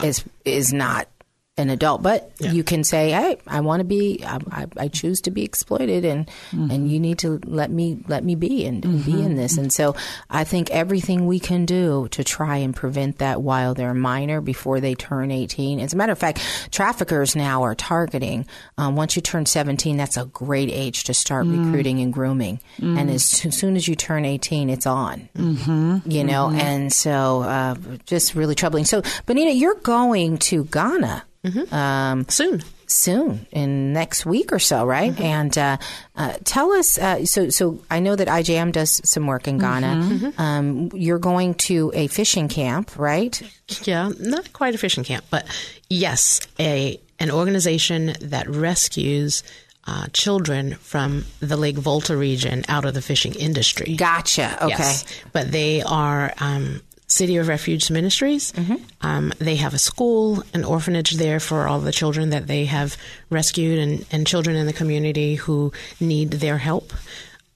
[0.03, 1.07] is is not
[1.55, 4.23] an adult, but you can say, "Hey, I want to be.
[4.25, 6.71] I, I, I choose to be exploited, and Mm-hmm.
[6.71, 9.71] and you need to let me let me be and, and be in this." And
[9.71, 9.95] so,
[10.31, 14.79] I think everything we can do to try and prevent that while they're minor, before
[14.79, 15.79] they turn 18.
[15.79, 18.47] As a matter of fact, traffickers now are targeting.
[18.79, 21.65] Um, once you turn 17, that's a great age to start Mm.
[21.65, 22.61] recruiting and grooming.
[22.79, 25.29] And as soo- soon as you turn 18, it's on.
[25.37, 26.09] Mm-hmm.
[26.09, 27.75] You know, and so uh,
[28.07, 28.85] just really troubling.
[28.85, 31.25] So, Bonita, you're going to Ghana.
[31.71, 32.63] Um, Soon.
[32.87, 35.11] soon in next week or so, right?
[35.11, 35.23] Mm-hmm.
[35.23, 35.77] And uh,
[36.15, 36.97] uh, tell us.
[36.97, 39.87] Uh, so, so I know that IJM does some work in Ghana.
[39.87, 40.41] Mm-hmm.
[40.41, 43.41] Um, you're going to a fishing camp, right?
[43.83, 45.45] Yeah, not quite a fishing camp, but
[45.89, 49.43] yes, a an organization that rescues
[49.85, 53.95] uh, children from the Lake Volta region out of the fishing industry.
[53.95, 54.55] Gotcha.
[54.63, 54.69] Okay.
[54.69, 56.81] Yes, but they are um,
[57.13, 58.53] City of Refuge Ministries.
[59.01, 62.97] Um, they have a school, an orphanage there for all the children that they have
[63.29, 66.91] rescued and, and children in the community who need their help.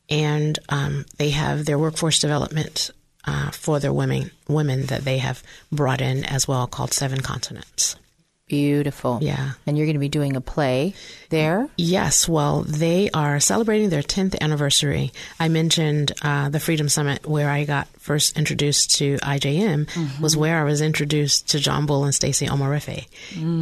[0.09, 2.91] And um, they have their workforce development
[3.25, 7.97] uh, for their women women that they have brought in as well, called Seven Continents.
[8.47, 9.19] Beautiful.
[9.21, 9.51] Yeah.
[9.65, 10.93] And you're going to be doing a play
[11.29, 11.67] there.
[11.75, 15.11] Yes, well, they are celebrating their 10th anniversary.
[15.37, 20.61] I mentioned uh, the Freedom Summit where I got first introduced to IJM was where
[20.61, 23.05] I was introduced to John Bull and Stacey Omarefe.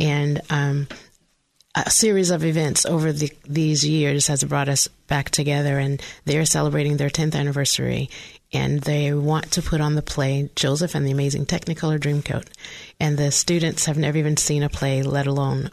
[0.04, 0.88] And um,
[1.76, 6.46] a series of events over the, these years has brought us back together, and they're
[6.46, 8.10] celebrating their 10th anniversary.
[8.54, 12.48] And they want to put on the play Joseph and the Amazing Technicolor Dreamcoat.
[13.00, 15.72] And the students have never even seen a play, let alone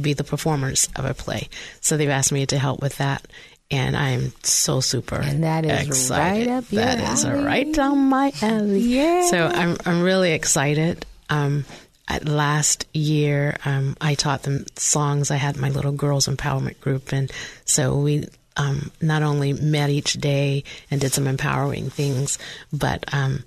[0.00, 1.48] be the performers of a play.
[1.80, 3.26] So they've asked me to help with that.
[3.70, 6.46] And I'm so super And that is excited.
[6.48, 7.42] right up your That is alley.
[7.44, 8.80] right down my alley.
[8.80, 9.26] Yeah.
[9.30, 11.06] So I'm I'm really excited.
[11.30, 11.64] Um,
[12.06, 15.30] at last year, um, I taught them songs.
[15.30, 17.32] I had my little girls empowerment group, and
[17.64, 22.38] so we um, not only met each day and did some empowering things,
[22.72, 23.44] but um,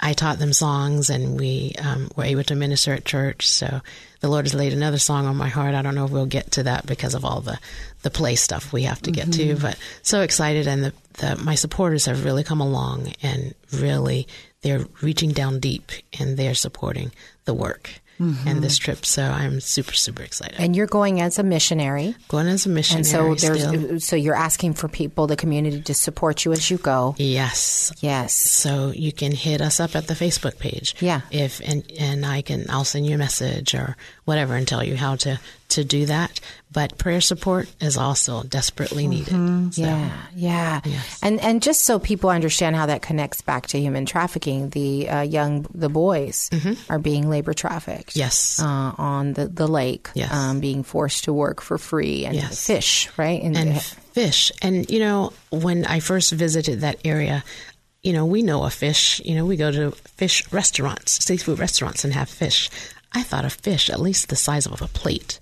[0.00, 3.48] I taught them songs, and we um, were able to minister at church.
[3.48, 3.80] So
[4.20, 5.74] the Lord has laid another song on my heart.
[5.74, 7.58] I don't know if we'll get to that because of all the
[8.02, 11.54] the play stuff we have to get to, but so excited, and the, the my
[11.54, 14.26] supporters have really come along, and really
[14.62, 17.12] they're reaching down deep, and they're supporting
[17.44, 17.99] the work.
[18.20, 18.84] And this mm-hmm.
[18.84, 20.56] trip, so I'm super, super excited.
[20.58, 22.14] And you're going as a missionary.
[22.28, 23.00] Going as a missionary.
[23.00, 24.00] And so there's uh, still.
[24.00, 27.14] so you're asking for people, the community, to support you as you go.
[27.18, 28.32] yes, Yes.
[28.32, 30.94] So you can hit us up at the Facebook page.
[31.00, 31.22] Yeah.
[31.30, 34.96] If and and I can I'll send you a message or whatever and tell you
[34.96, 36.40] how to to do that.
[36.72, 39.74] But prayer support is also desperately needed.
[39.74, 40.80] So, Yeah, yeah,
[41.20, 45.20] and and just so people understand how that connects back to human trafficking, the uh,
[45.22, 46.48] young the boys
[46.88, 48.10] are being labor trafficked.
[48.10, 48.18] Mm-hmm.
[48.20, 48.60] Yes.
[48.62, 50.32] uh, on the the lake, Yes.
[50.32, 52.64] um, being forced to work for free and Yes.
[52.64, 53.42] fish, right?
[53.42, 53.82] and
[54.14, 54.52] fish.
[54.62, 57.42] And you know, when I first visited that area,
[58.04, 59.20] you know, we know a fish.
[59.24, 62.70] You know, we go to fish restaurants, seafood restaurants, and have fish.
[63.12, 65.40] I thought a fish at least the size of a plate.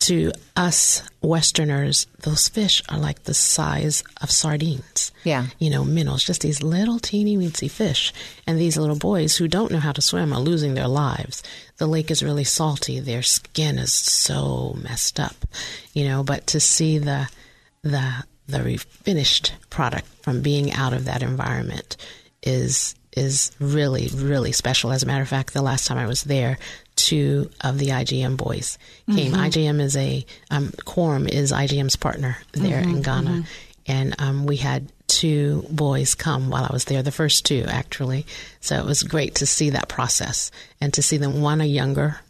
[0.00, 5.12] To us Westerners, those fish are like the size of sardines.
[5.24, 5.46] Yeah.
[5.58, 8.12] You know, minnows, just these little teeny weensy fish.
[8.46, 11.42] And these little boys who don't know how to swim are losing their lives.
[11.76, 13.00] The lake is really salty.
[13.00, 15.36] Their skin is so messed up.
[15.92, 17.28] You know, but to see the
[17.82, 21.96] the the finished product from being out of that environment
[22.42, 24.92] is is really really special.
[24.92, 26.58] As a matter of fact, the last time I was there,
[26.96, 28.78] two of the IJM boys
[29.14, 29.32] came.
[29.32, 33.44] IJM is a um, Quorum is IJM's partner there in Ghana,
[33.86, 37.02] and um, we had two boys come while I was there.
[37.02, 38.26] The first two actually,
[38.60, 40.50] so it was great to see that process
[40.80, 41.42] and to see them.
[41.42, 42.20] One a younger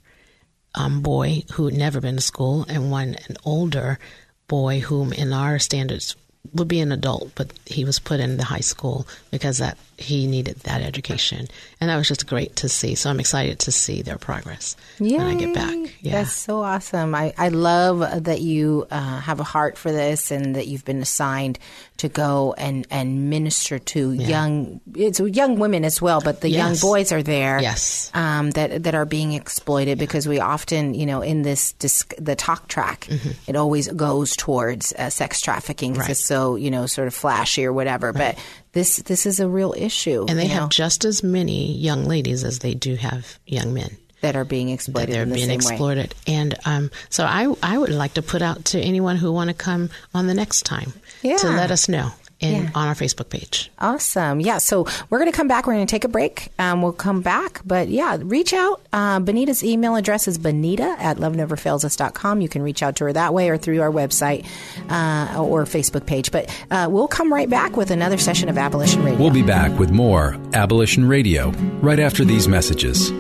[0.74, 3.98] um, boy who had never been to school, and one an older
[4.46, 6.16] boy whom, in our standards,
[6.52, 10.26] would be an adult, but he was put in the high school because that he
[10.26, 11.48] needed that education,
[11.80, 12.94] and that was just great to see.
[12.94, 15.74] So I'm excited to see their progress when I get back.
[15.74, 15.92] Yay.
[16.00, 16.12] Yeah.
[16.12, 17.14] That's so awesome.
[17.14, 21.02] I, I love that you uh, have a heart for this and that you've been
[21.02, 21.58] assigned
[21.98, 26.76] to go and, and minister to young it's young women as well, but the young
[26.80, 27.60] boys are there.
[27.60, 28.10] Yes.
[28.14, 32.36] Um, that that are being exploited because we often, you know, in this disc, the
[32.36, 33.08] talk track,
[33.46, 35.92] it always goes towards uh, sex trafficking.
[35.92, 36.00] Mm-hmm.
[36.00, 36.10] Right.
[36.10, 38.38] It's so you know sort of flashy or whatever, but
[38.72, 40.26] this this is a real issue.
[40.28, 43.96] and they have know, just as many young ladies as they do have young men.
[44.20, 45.72] that are being that exploited they're the being same way.
[45.74, 46.14] exploited.
[46.26, 49.54] And um, so I, I would like to put out to anyone who want to
[49.54, 51.36] come on the next time Yeah.
[51.38, 52.70] to let us know in, Yeah.
[52.74, 53.70] on our Facebook page.
[53.80, 54.40] Awesome.
[54.40, 54.58] Yeah.
[54.58, 55.66] So we're going to come back.
[55.66, 56.48] We're going to take a break.
[56.58, 57.60] Um, we'll come back.
[57.64, 58.80] But yeah, reach out.
[58.92, 62.40] Uh, Bonita's email address is benita at loveneverfailsus.com.
[62.40, 64.46] You can reach out to her that way or through our website
[64.88, 66.30] uh, or Facebook page.
[66.32, 69.18] But uh, we'll come right back with another session of Abolition Radio.
[69.20, 71.50] We'll be back with more Abolition Radio
[71.82, 73.10] right after these messages.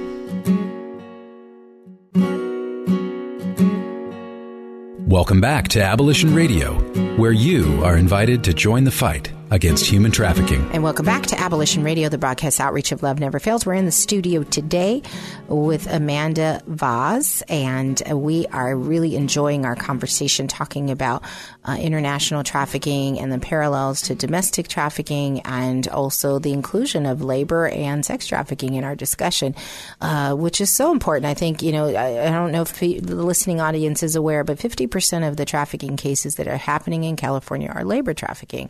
[5.08, 6.74] Welcome back to Abolition Radio,
[7.16, 10.68] where you are invited to join the fight against human trafficking.
[10.72, 13.64] And welcome back to Abolition Radio, the broadcast outreach of Love Never Fails.
[13.64, 15.02] We're in the studio today
[15.48, 21.22] with Amanda Vaz, and we are really enjoying our conversation talking about
[21.64, 27.68] uh, international trafficking and the parallels to domestic trafficking and also the inclusion of labor
[27.68, 29.54] and sex trafficking in our discussion,
[30.00, 31.26] uh, which is so important.
[31.26, 34.58] I think, you know, I, I don't know if the listening audience is aware, but
[34.58, 38.68] 50% of the trafficking cases that are happening in California are labor trafficking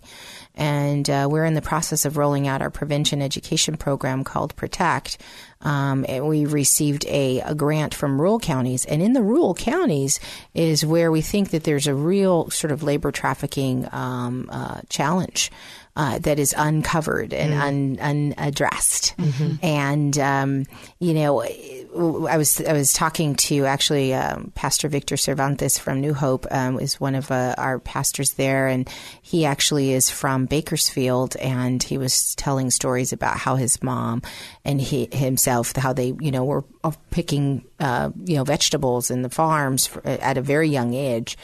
[0.58, 5.16] and uh, we're in the process of rolling out our prevention education program called Protect.
[5.60, 10.20] Um, and we received a, a, grant from rural counties, and in the rural counties
[10.54, 15.50] is where we think that there's a real sort of labor trafficking um, uh, challenge.
[15.98, 18.00] Uh, that is uncovered and mm.
[18.00, 19.56] un, unaddressed, mm-hmm.
[19.64, 20.64] and um,
[21.00, 26.14] you know, I was I was talking to actually um, Pastor Victor Cervantes from New
[26.14, 28.88] Hope um, is one of uh, our pastors there, and
[29.22, 34.22] he actually is from Bakersfield, and he was telling stories about how his mom
[34.64, 36.62] and he himself how they you know were
[37.10, 41.36] picking uh, you know vegetables in the farms for, at a very young age,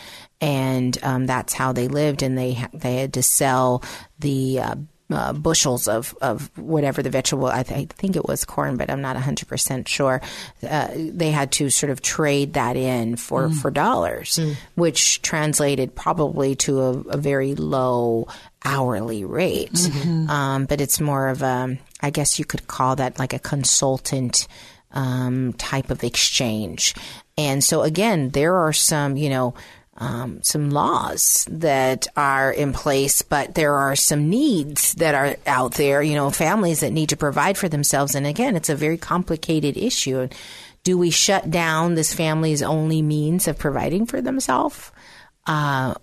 [0.44, 3.82] and um, that's how they lived, and they they had to sell
[4.18, 4.74] the uh,
[5.10, 8.90] uh, bushels of, of whatever the vegetable, I, th- I, think it was corn, but
[8.90, 10.20] I'm not 100% sure.
[10.66, 13.54] Uh, they had to sort of trade that in for, mm.
[13.54, 14.56] for dollars, mm.
[14.74, 18.28] which translated probably to a, a very low
[18.64, 19.72] hourly rate.
[19.72, 20.30] Mm-hmm.
[20.30, 24.48] Um, but it's more of a, I guess you could call that like a consultant
[24.92, 26.94] um, type of exchange.
[27.36, 29.54] And so again, there are some, you know,
[29.96, 35.74] um, some laws that are in place, but there are some needs that are out
[35.74, 38.14] there, you know, families that need to provide for themselves.
[38.14, 40.28] And again, it's a very complicated issue.
[40.82, 44.90] Do we shut down this family's only means of providing for themselves
[45.46, 45.94] uh,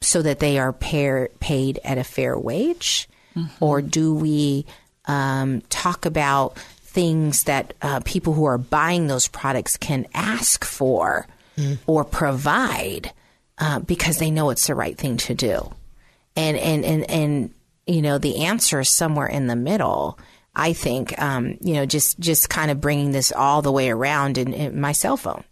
[0.00, 3.08] so that they are pair, paid at a fair wage?
[3.36, 3.64] Mm-hmm.
[3.64, 4.64] Or do we
[5.06, 11.26] um, talk about things that uh, people who are buying those products can ask for
[11.58, 11.78] mm.
[11.86, 13.12] or provide?
[13.58, 15.72] Uh, because they know it's the right thing to do.
[16.36, 17.54] And, and, and, and,
[17.86, 20.18] you know, the answer is somewhere in the middle.
[20.54, 24.38] I think, um, you know, just, just kind of bringing this all the way around
[24.38, 25.44] in, in my cell phone.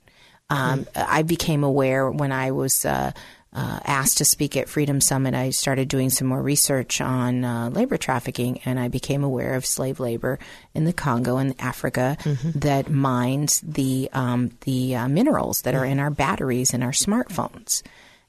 [0.50, 1.06] Um, mm.
[1.08, 3.12] I became aware when I was, uh,
[3.54, 7.68] uh, asked to speak at Freedom Summit, I started doing some more research on uh,
[7.68, 10.38] labor trafficking, and I became aware of slave labor
[10.74, 12.58] in the Congo and Africa mm-hmm.
[12.60, 17.82] that mines the um, the uh, minerals that are in our batteries and our smartphones.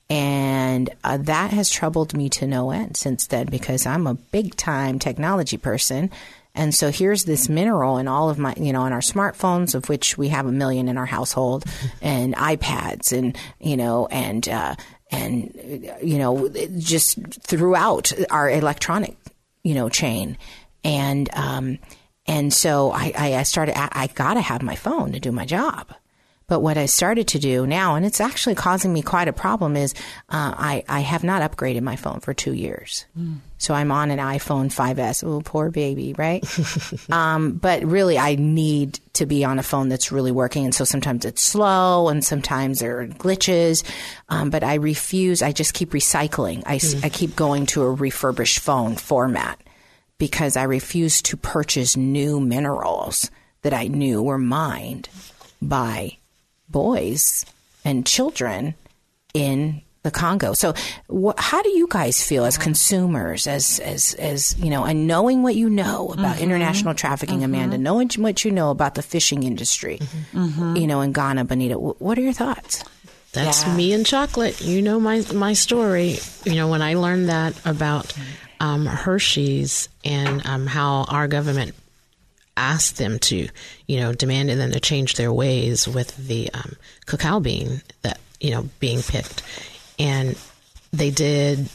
[0.09, 4.55] And uh, that has troubled me to no end since then because I'm a big
[4.55, 6.11] time technology person.
[6.55, 9.89] And so here's this mineral in all of my, you know, in our smartphones, of
[9.89, 11.63] which we have a million in our household,
[12.01, 14.75] and iPads, and you know, and uh,
[15.13, 19.15] and you know just throughout our electronic
[19.63, 20.37] you know chain.
[20.83, 21.79] And um,
[22.25, 25.45] and so I, I started I, I got to have my phone to do my
[25.45, 25.93] job
[26.47, 29.75] but what I started to do now, and it's actually causing me quite a problem,
[29.75, 29.93] is
[30.29, 33.05] uh, I, I have not upgraded my phone for two years.
[33.17, 33.37] Mm.
[33.57, 35.23] So I'm on an iPhone 5S.
[35.23, 36.43] Oh, poor baby, right?
[37.11, 40.65] um, but really, I need to be on a phone that's really working.
[40.65, 43.83] And so sometimes it's slow and sometimes there are glitches.
[44.27, 46.63] Um, but I refuse, I just keep recycling.
[46.65, 47.05] I, mm.
[47.05, 49.61] I keep going to a refurbished phone format
[50.17, 53.31] because I refuse to purchase new minerals
[53.61, 55.07] that I knew were mined
[55.61, 56.17] by
[56.69, 57.45] boys
[57.85, 58.75] and children
[59.33, 60.53] in the Congo.
[60.53, 60.73] So,
[61.09, 65.43] wh- how do you guys feel as consumers, as as as you know, and knowing
[65.43, 66.43] what you know about mm-hmm.
[66.43, 67.55] international trafficking, mm-hmm.
[67.55, 70.75] Amanda, knowing what you know about the fishing industry, mm-hmm.
[70.75, 72.83] you know, in Ghana, Bonita, what are your thoughts?
[73.31, 73.75] That's yeah.
[73.75, 74.61] me and chocolate.
[74.61, 76.17] You know my my story.
[76.43, 78.13] You know when I learned that about
[78.59, 81.75] um, Hershey's and um, how our government
[82.55, 83.47] asked them to,
[83.87, 86.75] you know, demanded them to change their ways with the um,
[87.05, 89.43] cacao bean that you know being picked,
[89.97, 90.37] and
[90.91, 91.69] they did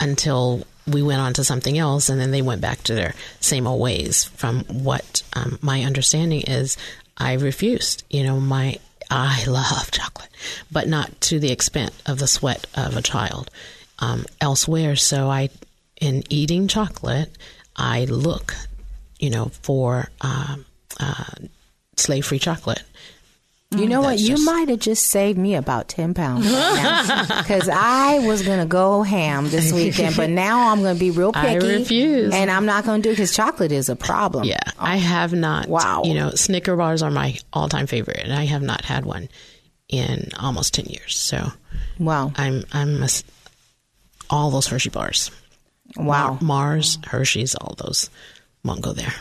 [0.00, 3.66] until we went on to something else, and then they went back to their same
[3.66, 4.24] old ways.
[4.24, 6.76] From what um, my understanding is,
[7.16, 8.04] I refused.
[8.10, 8.78] You know, my
[9.10, 10.30] I love chocolate,
[10.70, 13.50] but not to the extent of the sweat of a child
[13.98, 14.96] um, elsewhere.
[14.96, 15.50] So I,
[16.00, 17.30] in eating chocolate,
[17.76, 18.54] I look
[19.22, 20.66] you know, for um,
[20.98, 21.24] uh,
[21.96, 22.82] slave free chocolate.
[23.70, 24.18] You know what?
[24.18, 29.02] You might have just saved me about 10 pounds because I was going to go
[29.02, 31.46] ham this weekend, but now I'm going to be real picky.
[31.46, 32.34] I refuse.
[32.34, 34.44] And I'm not going to do it because chocolate is a problem.
[34.44, 34.58] Yeah.
[34.66, 34.72] Oh.
[34.78, 35.68] I have not.
[35.68, 36.02] Wow.
[36.04, 39.30] You know, Snicker bars are my all time favorite, and I have not had one
[39.88, 41.18] in almost 10 years.
[41.18, 41.50] So,
[41.98, 42.32] wow.
[42.36, 43.08] I'm, I'm a,
[44.28, 45.30] all those Hershey bars.
[45.96, 46.36] Wow.
[46.42, 48.10] Mars, Hershey's, all those
[48.64, 49.12] won't go there.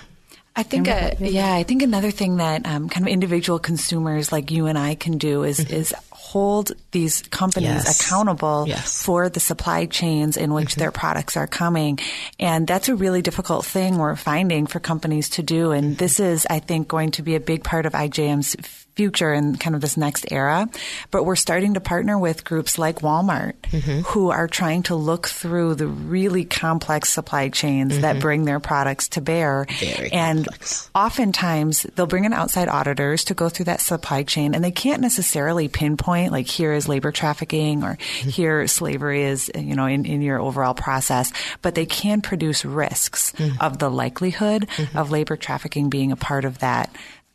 [0.54, 4.52] I think, uh, yeah, I think another thing that um, kind of individual consumers like
[4.52, 8.02] you and I can do is is hold these companies Yes.
[8.02, 9.02] accountable Yes.
[9.02, 12.00] for the supply chains in which their products are coming,
[12.38, 15.72] and that's a really difficult thing we're finding for companies to do.
[15.72, 18.56] And this is, I think, going to be a big part of IJM's
[18.96, 20.70] future and kind of this next era.
[21.12, 24.02] But we're starting to partner with groups like Walmart mm-hmm.
[24.02, 28.22] who are trying to look through the really complex supply chains that mm-hmm.
[28.22, 29.66] bring their products to bear.
[29.80, 30.90] Very and complex.
[30.94, 35.02] oftentimes they'll bring in outside auditors to go through that supply chain and they can't
[35.02, 38.30] necessarily pinpoint like here is labor trafficking or mm-hmm.
[38.30, 41.32] here slavery is you know in, in your overall process
[41.62, 43.56] but they can produce risks mm.
[43.60, 46.94] of the likelihood of labor trafficking being a part of that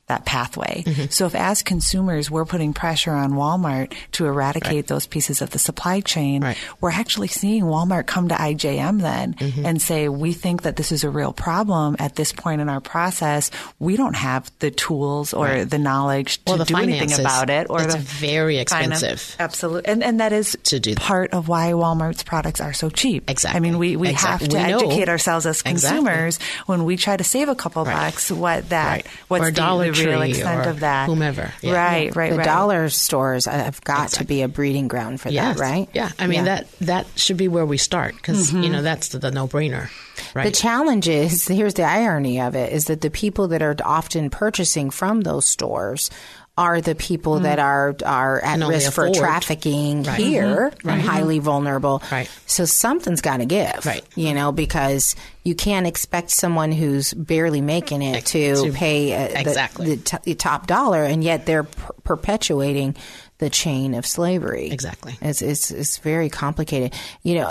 [0.08, 0.84] that pathway.
[1.10, 5.58] So if as consumers we're putting pressure on Walmart to eradicate those pieces of the
[5.58, 6.56] supply chain, Right.
[6.80, 9.66] we're actually seeing Walmart come to IJM then Mm-hmm.
[9.66, 12.80] and say, we think that this is a real problem at this point in our
[12.80, 13.50] process.
[13.80, 17.66] We don't have the tools or the knowledge to the do anything about it.
[17.68, 19.36] Or It's the very finance- expensive.
[19.40, 19.90] Absolutely.
[19.90, 21.02] And, and that is To do that.
[21.02, 23.28] part of why Walmart's products are so cheap.
[23.28, 23.56] Exactly.
[23.56, 24.56] I mean, we, we Exactly.
[24.56, 25.98] have to We educate ourselves as Exactly.
[25.98, 28.12] consumers when we try to save a couple Right.
[28.12, 29.06] bucks, what that, Right.
[29.28, 31.06] what's Or the, Dollar the real extent of that.
[31.08, 31.52] whomever.
[31.62, 31.74] Yeah.
[31.74, 32.44] Right, right, the right.
[32.44, 35.56] dollar stores uh, have got to be a breeding ground for Yes.
[35.56, 35.88] that, right?
[35.92, 36.10] Yeah.
[36.18, 36.56] I mean, Yeah.
[36.56, 38.72] that that should be where we start because, you mm-hmm.
[38.72, 39.88] know, that's the, the no brainer.
[40.34, 40.44] Right.
[40.44, 44.30] The challenge is here's the irony of it is that the people that are often
[44.30, 46.10] purchasing from those stores
[46.58, 50.18] are the people that are are at risk for trafficking Right.
[50.18, 52.02] here and highly vulnerable.
[52.10, 52.30] Right.
[52.46, 53.84] So something's got to give.
[53.84, 54.02] Right.
[54.14, 59.28] You know, because you can't expect someone who's barely making it to, To- pay uh,
[59.28, 59.96] the- Exactly.
[59.96, 62.96] the, t- the top dollar, and yet they're per- perpetuating
[63.38, 64.70] the chain of slavery.
[64.70, 65.16] Exactly.
[65.20, 66.94] It's, it's, it's very complicated.
[67.22, 67.50] You know,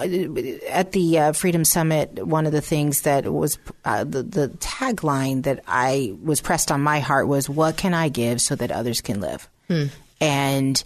[0.70, 5.44] at the uh, Freedom Summit, one of the things that was uh, the, the tagline
[5.44, 9.02] that I was pressed on my heart was, What can I give so that others
[9.02, 9.48] can live?
[10.20, 10.84] And,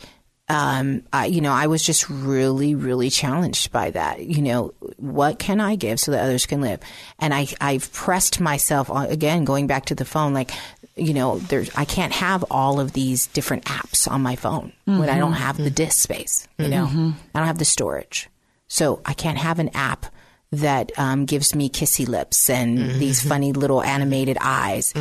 [0.50, 4.26] um, I, you know, I was just really, really challenged by that.
[4.26, 6.80] You know, what can I give so that others can live?
[7.20, 10.52] And I, I've pressed myself on, again, going back to the phone, like,
[11.00, 15.10] you know, there's, I can't have all of these different apps on my phone when
[15.10, 15.42] I don't mm-hmm.
[15.42, 17.12] have the disk space, you know, mm-hmm.
[17.34, 18.30] I don't have the storage.
[18.68, 20.06] So I can't have an app
[20.52, 23.00] that um, gives me kissy lips and mm-hmm.
[23.00, 24.94] these funny little animated eyes.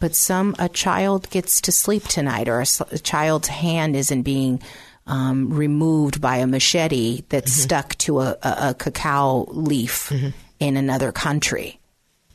[0.00, 4.62] But some a child gets to sleep tonight, or a child's hand isn't being
[5.06, 10.12] um, removed by a machete that's stuck to a, a, a cacao leaf
[10.60, 11.77] in another country.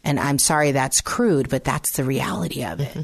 [0.04, 2.89] And I'm sorry that's crude, but that's the reality of it.
[2.89, 3.01] Mm-hmm.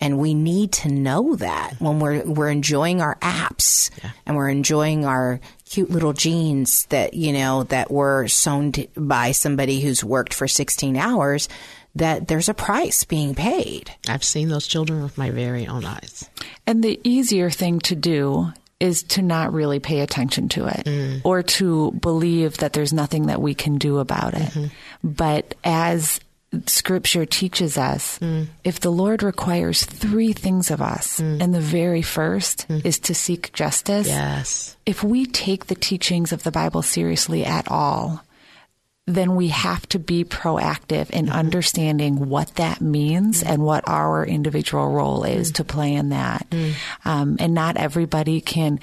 [0.00, 3.90] And we need to know that when we're we're enjoying our apps
[4.26, 9.32] and we're enjoying our cute little jeans that you know that were sewn t- by
[9.32, 11.48] somebody who's worked for 16 hours
[11.94, 13.90] that there's a price being paid.
[14.08, 16.28] I've seen those children with my very own eyes.
[16.66, 21.20] And the easier thing to do is to not really pay attention to it mm.
[21.24, 24.50] or to believe that there's nothing that we can do about it.
[24.50, 24.66] Mm-hmm.
[25.04, 26.20] But as
[26.66, 28.46] scripture teaches us, mm.
[28.62, 31.40] if the Lord requires three things of us, mm.
[31.42, 32.84] and the very first mm.
[32.84, 34.76] is to seek justice, Yes.
[34.86, 38.22] if we take the teachings of the Bible seriously at all,
[39.06, 41.34] then we have to be proactive in mm-hmm.
[41.34, 46.46] understanding what that means and what our individual role is to play in that.
[47.04, 48.80] Um, and not everybody can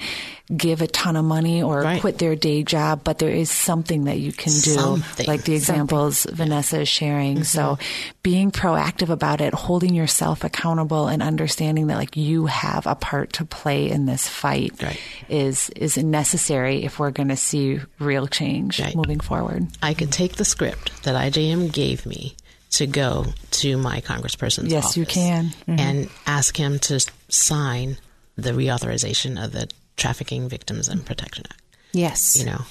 [0.54, 2.00] give a ton of money or Right.
[2.00, 5.26] quit their day job, but there is something that you can do, Something.
[5.26, 7.44] like the examples Vanessa is sharing.
[7.44, 7.78] So
[8.22, 13.32] being proactive about it, holding yourself accountable and understanding that like you have a part
[13.34, 14.98] to play in this fight Right.
[15.28, 18.94] is, is necessary if we're going to see real change Right.
[18.94, 19.66] moving forward.
[19.82, 22.36] I could take the script that IJM gave me
[22.72, 25.46] to go to my congressperson's Yes, office you can.
[25.68, 25.78] Mm-hmm.
[25.78, 27.96] and ask him to sign
[28.36, 31.60] the reauthorization of the Trafficking Victims and Protection Act.
[31.92, 32.38] Yes.
[32.38, 32.62] You know,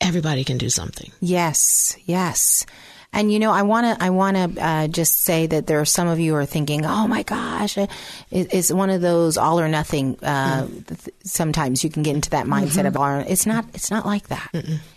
[0.00, 1.10] everybody can do something.
[1.20, 2.66] Yes, yes.
[3.12, 5.86] And you know, I want to I want to uh, just say that there are
[5.86, 7.88] some of you who are thinking, "Oh my gosh, it,
[8.30, 12.46] it's one of those all or nothing." Uh, th- sometimes you can get into that
[12.46, 13.04] mindset of all.
[13.04, 13.64] Or, it's not.
[13.72, 14.50] It's not like that.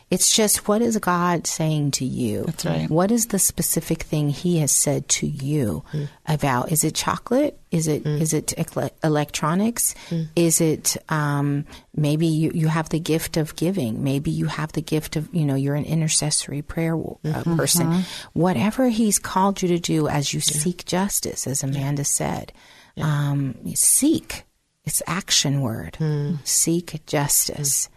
[0.10, 2.44] It's just what is God saying to you?
[2.44, 2.90] That's right.
[2.90, 5.84] What is the specific thing He has said to you
[6.26, 6.72] about?
[6.72, 7.60] Is it chocolate?
[7.70, 8.54] Is it is it
[9.04, 9.94] electronics?
[10.36, 14.04] Is it um, maybe you, you have the gift of giving?
[14.04, 18.04] Maybe you have the gift of you know you're an intercessory prayer uh, person.
[18.34, 22.52] Whatever He's called you to do as you seek justice, as Amanda said,
[22.98, 24.44] um, seek.
[24.86, 25.98] It's action word.
[26.46, 27.90] Seek justice.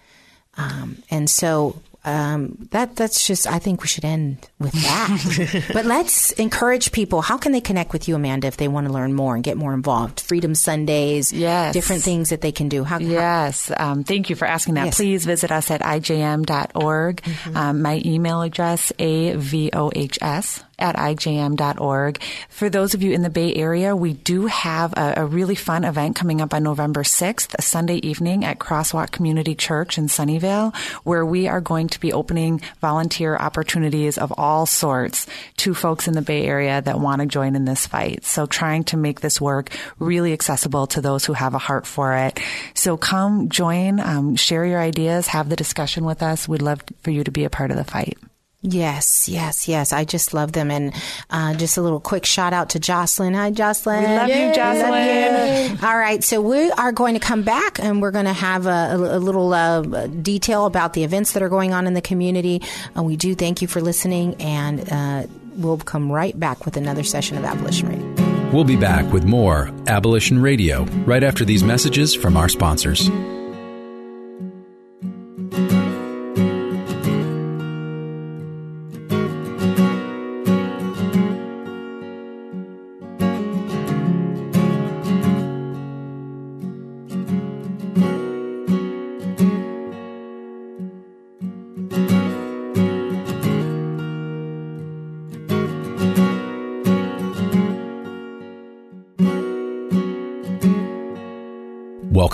[0.58, 3.46] Um, and so um, that that's just.
[3.46, 5.70] I think we should end with that.
[5.72, 7.20] but let's encourage people.
[7.20, 9.56] How can they connect with you, Amanda, if they want to learn more and get
[9.56, 10.20] more involved?
[10.20, 12.82] Freedom Sundays, yes, different things that they can do.
[12.82, 14.86] How, yes, um, thank you for asking that.
[14.86, 14.96] Yes.
[14.96, 17.22] Please visit us at ijm.org.
[17.22, 17.56] Mm-hmm.
[17.56, 22.20] Um, my email address avohs at ijm.org.
[22.48, 25.84] For those of you in the Bay Area, we do have a, a, really fun
[25.84, 30.76] event coming up on November 6th, a Sunday evening at Crosswalk Community Church in Sunnyvale,
[31.04, 35.26] where we are going to be opening volunteer opportunities of all sorts
[35.58, 38.24] to folks in the Bay Area that want to join in this fight.
[38.24, 39.70] So trying to make this work
[40.00, 42.40] really accessible to those who have a heart for it.
[42.74, 46.48] So come join, um, share your ideas, have the discussion with us.
[46.48, 48.18] We'd love for you to be a part of the fight.
[48.64, 49.92] Yes, yes, yes.
[49.92, 50.70] I just love them.
[50.70, 50.94] And
[51.30, 53.34] uh, just a little quick shout out to Jocelyn.
[53.34, 54.02] Hi, Jocelyn.
[54.02, 54.90] We love Yay, you, Jocelyn.
[54.90, 55.86] Love you.
[55.86, 56.22] All right.
[56.22, 59.52] So we are going to come back and we're going to have a, a little
[59.52, 62.62] uh, detail about the events that are going on in the community.
[62.96, 67.02] Uh, we do thank you for listening, and uh, we'll come right back with another
[67.02, 68.52] session of Abolition Radio.
[68.52, 73.08] We'll be back with more Abolition Radio right after these messages from our sponsors.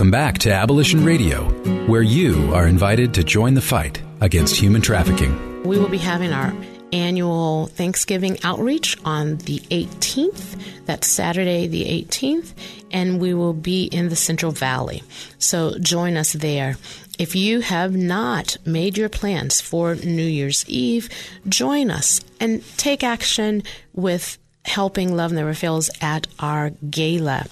[0.08, 1.50] Welcome back to Abolition Radio,
[1.86, 5.62] where you are invited to join the fight against human trafficking.
[5.64, 6.54] We will be having our
[6.94, 10.86] annual Thanksgiving outreach on the 18th.
[10.86, 12.54] That's Saturday, the 18th,
[12.90, 15.02] and we will be in the Central Valley.
[15.38, 16.78] So join us there.
[17.18, 21.10] If you have not made your plans for New Year's Eve,
[21.46, 27.44] join us and take action with helping Love Never Fails at our gala.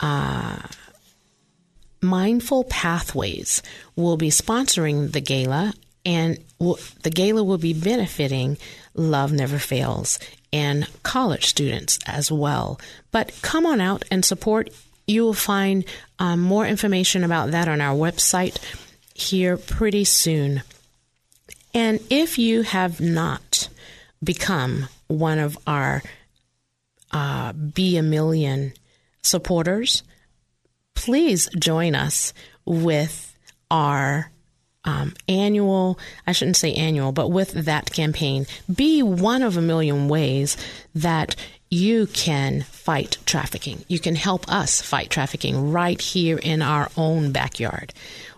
[0.00, 0.58] Uh,
[2.00, 3.62] Mindful Pathways
[3.94, 5.74] will be sponsoring the gala,
[6.04, 8.58] and the gala will be benefiting
[8.94, 10.18] Love Never Fails
[10.52, 12.80] and college students as well.
[13.10, 14.70] But come on out and support.
[15.06, 15.84] You will find
[16.18, 18.58] um, more information about that on our website
[19.14, 20.62] here pretty soon.
[21.74, 23.68] And if you have not
[24.22, 26.02] become one of our
[27.12, 28.72] uh, Be a Million
[29.22, 30.02] supporters,
[30.96, 32.32] please join us
[32.64, 33.36] with
[33.70, 34.32] our
[34.84, 38.46] um, annual, I shouldn't say annual, but with that campaign.
[38.72, 40.56] Be one of a million ways
[40.94, 41.36] that
[41.70, 43.84] you can fight trafficking.
[43.88, 47.92] You can help us fight trafficking right here in our own backyard.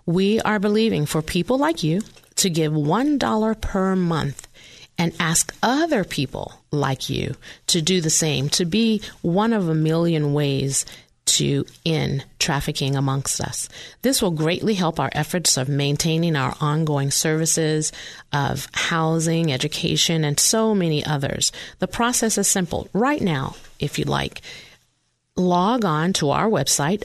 [0.07, 2.01] We are believing for people like you
[2.37, 4.49] to give $1 per month
[4.97, 7.37] and ask other people like you
[7.69, 10.85] to do the same, to be one of a million ways
[11.29, 13.68] to end trafficking amongst us.
[14.03, 17.93] This will greatly help our efforts of maintaining our ongoing services
[18.33, 21.53] of housing, education, and so many others.
[21.79, 22.89] The process is simple.
[22.93, 24.41] Right now, if you'd like,
[25.37, 27.05] log on to our website,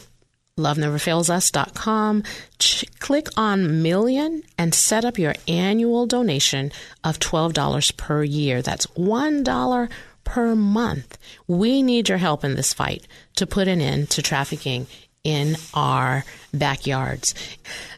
[0.58, 2.24] loveneverfailsus.com,
[2.60, 6.72] ch- click on million and set up your annual donation
[7.04, 8.62] of $12 per year.
[8.62, 9.90] That's $1
[10.24, 11.18] per month.
[11.48, 14.88] We need your help in this fight to put an end to trafficking
[15.24, 17.34] in our backyards.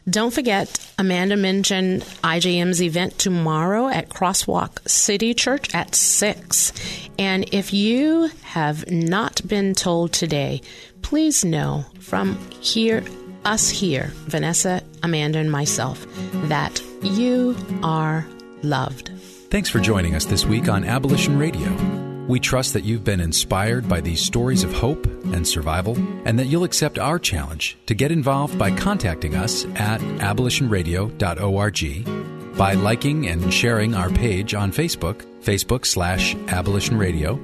[0.08, 6.72] Don't forget, Amanda mentioned IJM's event tomorrow at Crosswalk City Church at 6.
[7.18, 10.62] And if you have not been told today,
[11.02, 13.02] please know from here,
[13.44, 16.06] us here, Vanessa, Amanda, and myself,
[16.48, 18.26] that you are
[18.62, 19.10] loved.
[19.50, 22.05] Thanks for joining us this week on Abolition Radio.
[22.28, 26.46] We trust that you've been inspired by these stories of hope and survival, and that
[26.46, 33.54] you'll accept our challenge to get involved by contacting us at abolitionradio.org, by liking and
[33.54, 37.38] sharing our page on Facebook, Facebook slash Abolition Radio,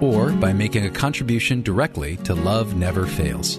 [0.00, 3.58] or by making a contribution directly to Love Never Fails.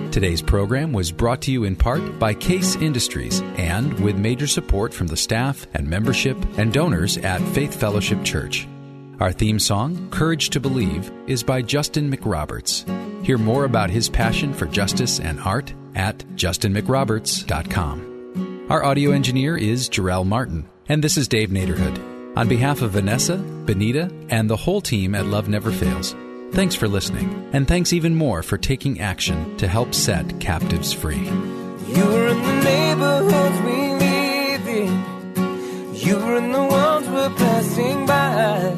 [0.11, 4.93] Today's program was brought to you in part by Case Industries and with major support
[4.93, 8.67] from the staff and membership and donors at Faith Fellowship Church.
[9.21, 12.83] Our theme song, Courage to Believe, is by Justin McRoberts.
[13.25, 18.65] Hear more about his passion for justice and art at justinmcroberts.com.
[18.69, 22.35] Our audio engineer is Jarrell Martin, and this is Dave Naderhood.
[22.35, 26.13] On behalf of Vanessa, Bonita, and the whole team at Love Never Fails,
[26.51, 31.25] thanks for listening, and thanks even more for taking action to help set captives free.
[31.87, 35.95] You're in the neighborhoods we live in.
[35.95, 38.75] You're in the ones we're passing by.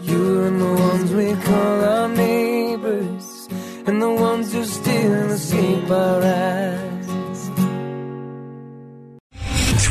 [0.00, 3.48] You're in the ones we call our neighbors,
[3.86, 6.87] and the ones who still escape our eyes.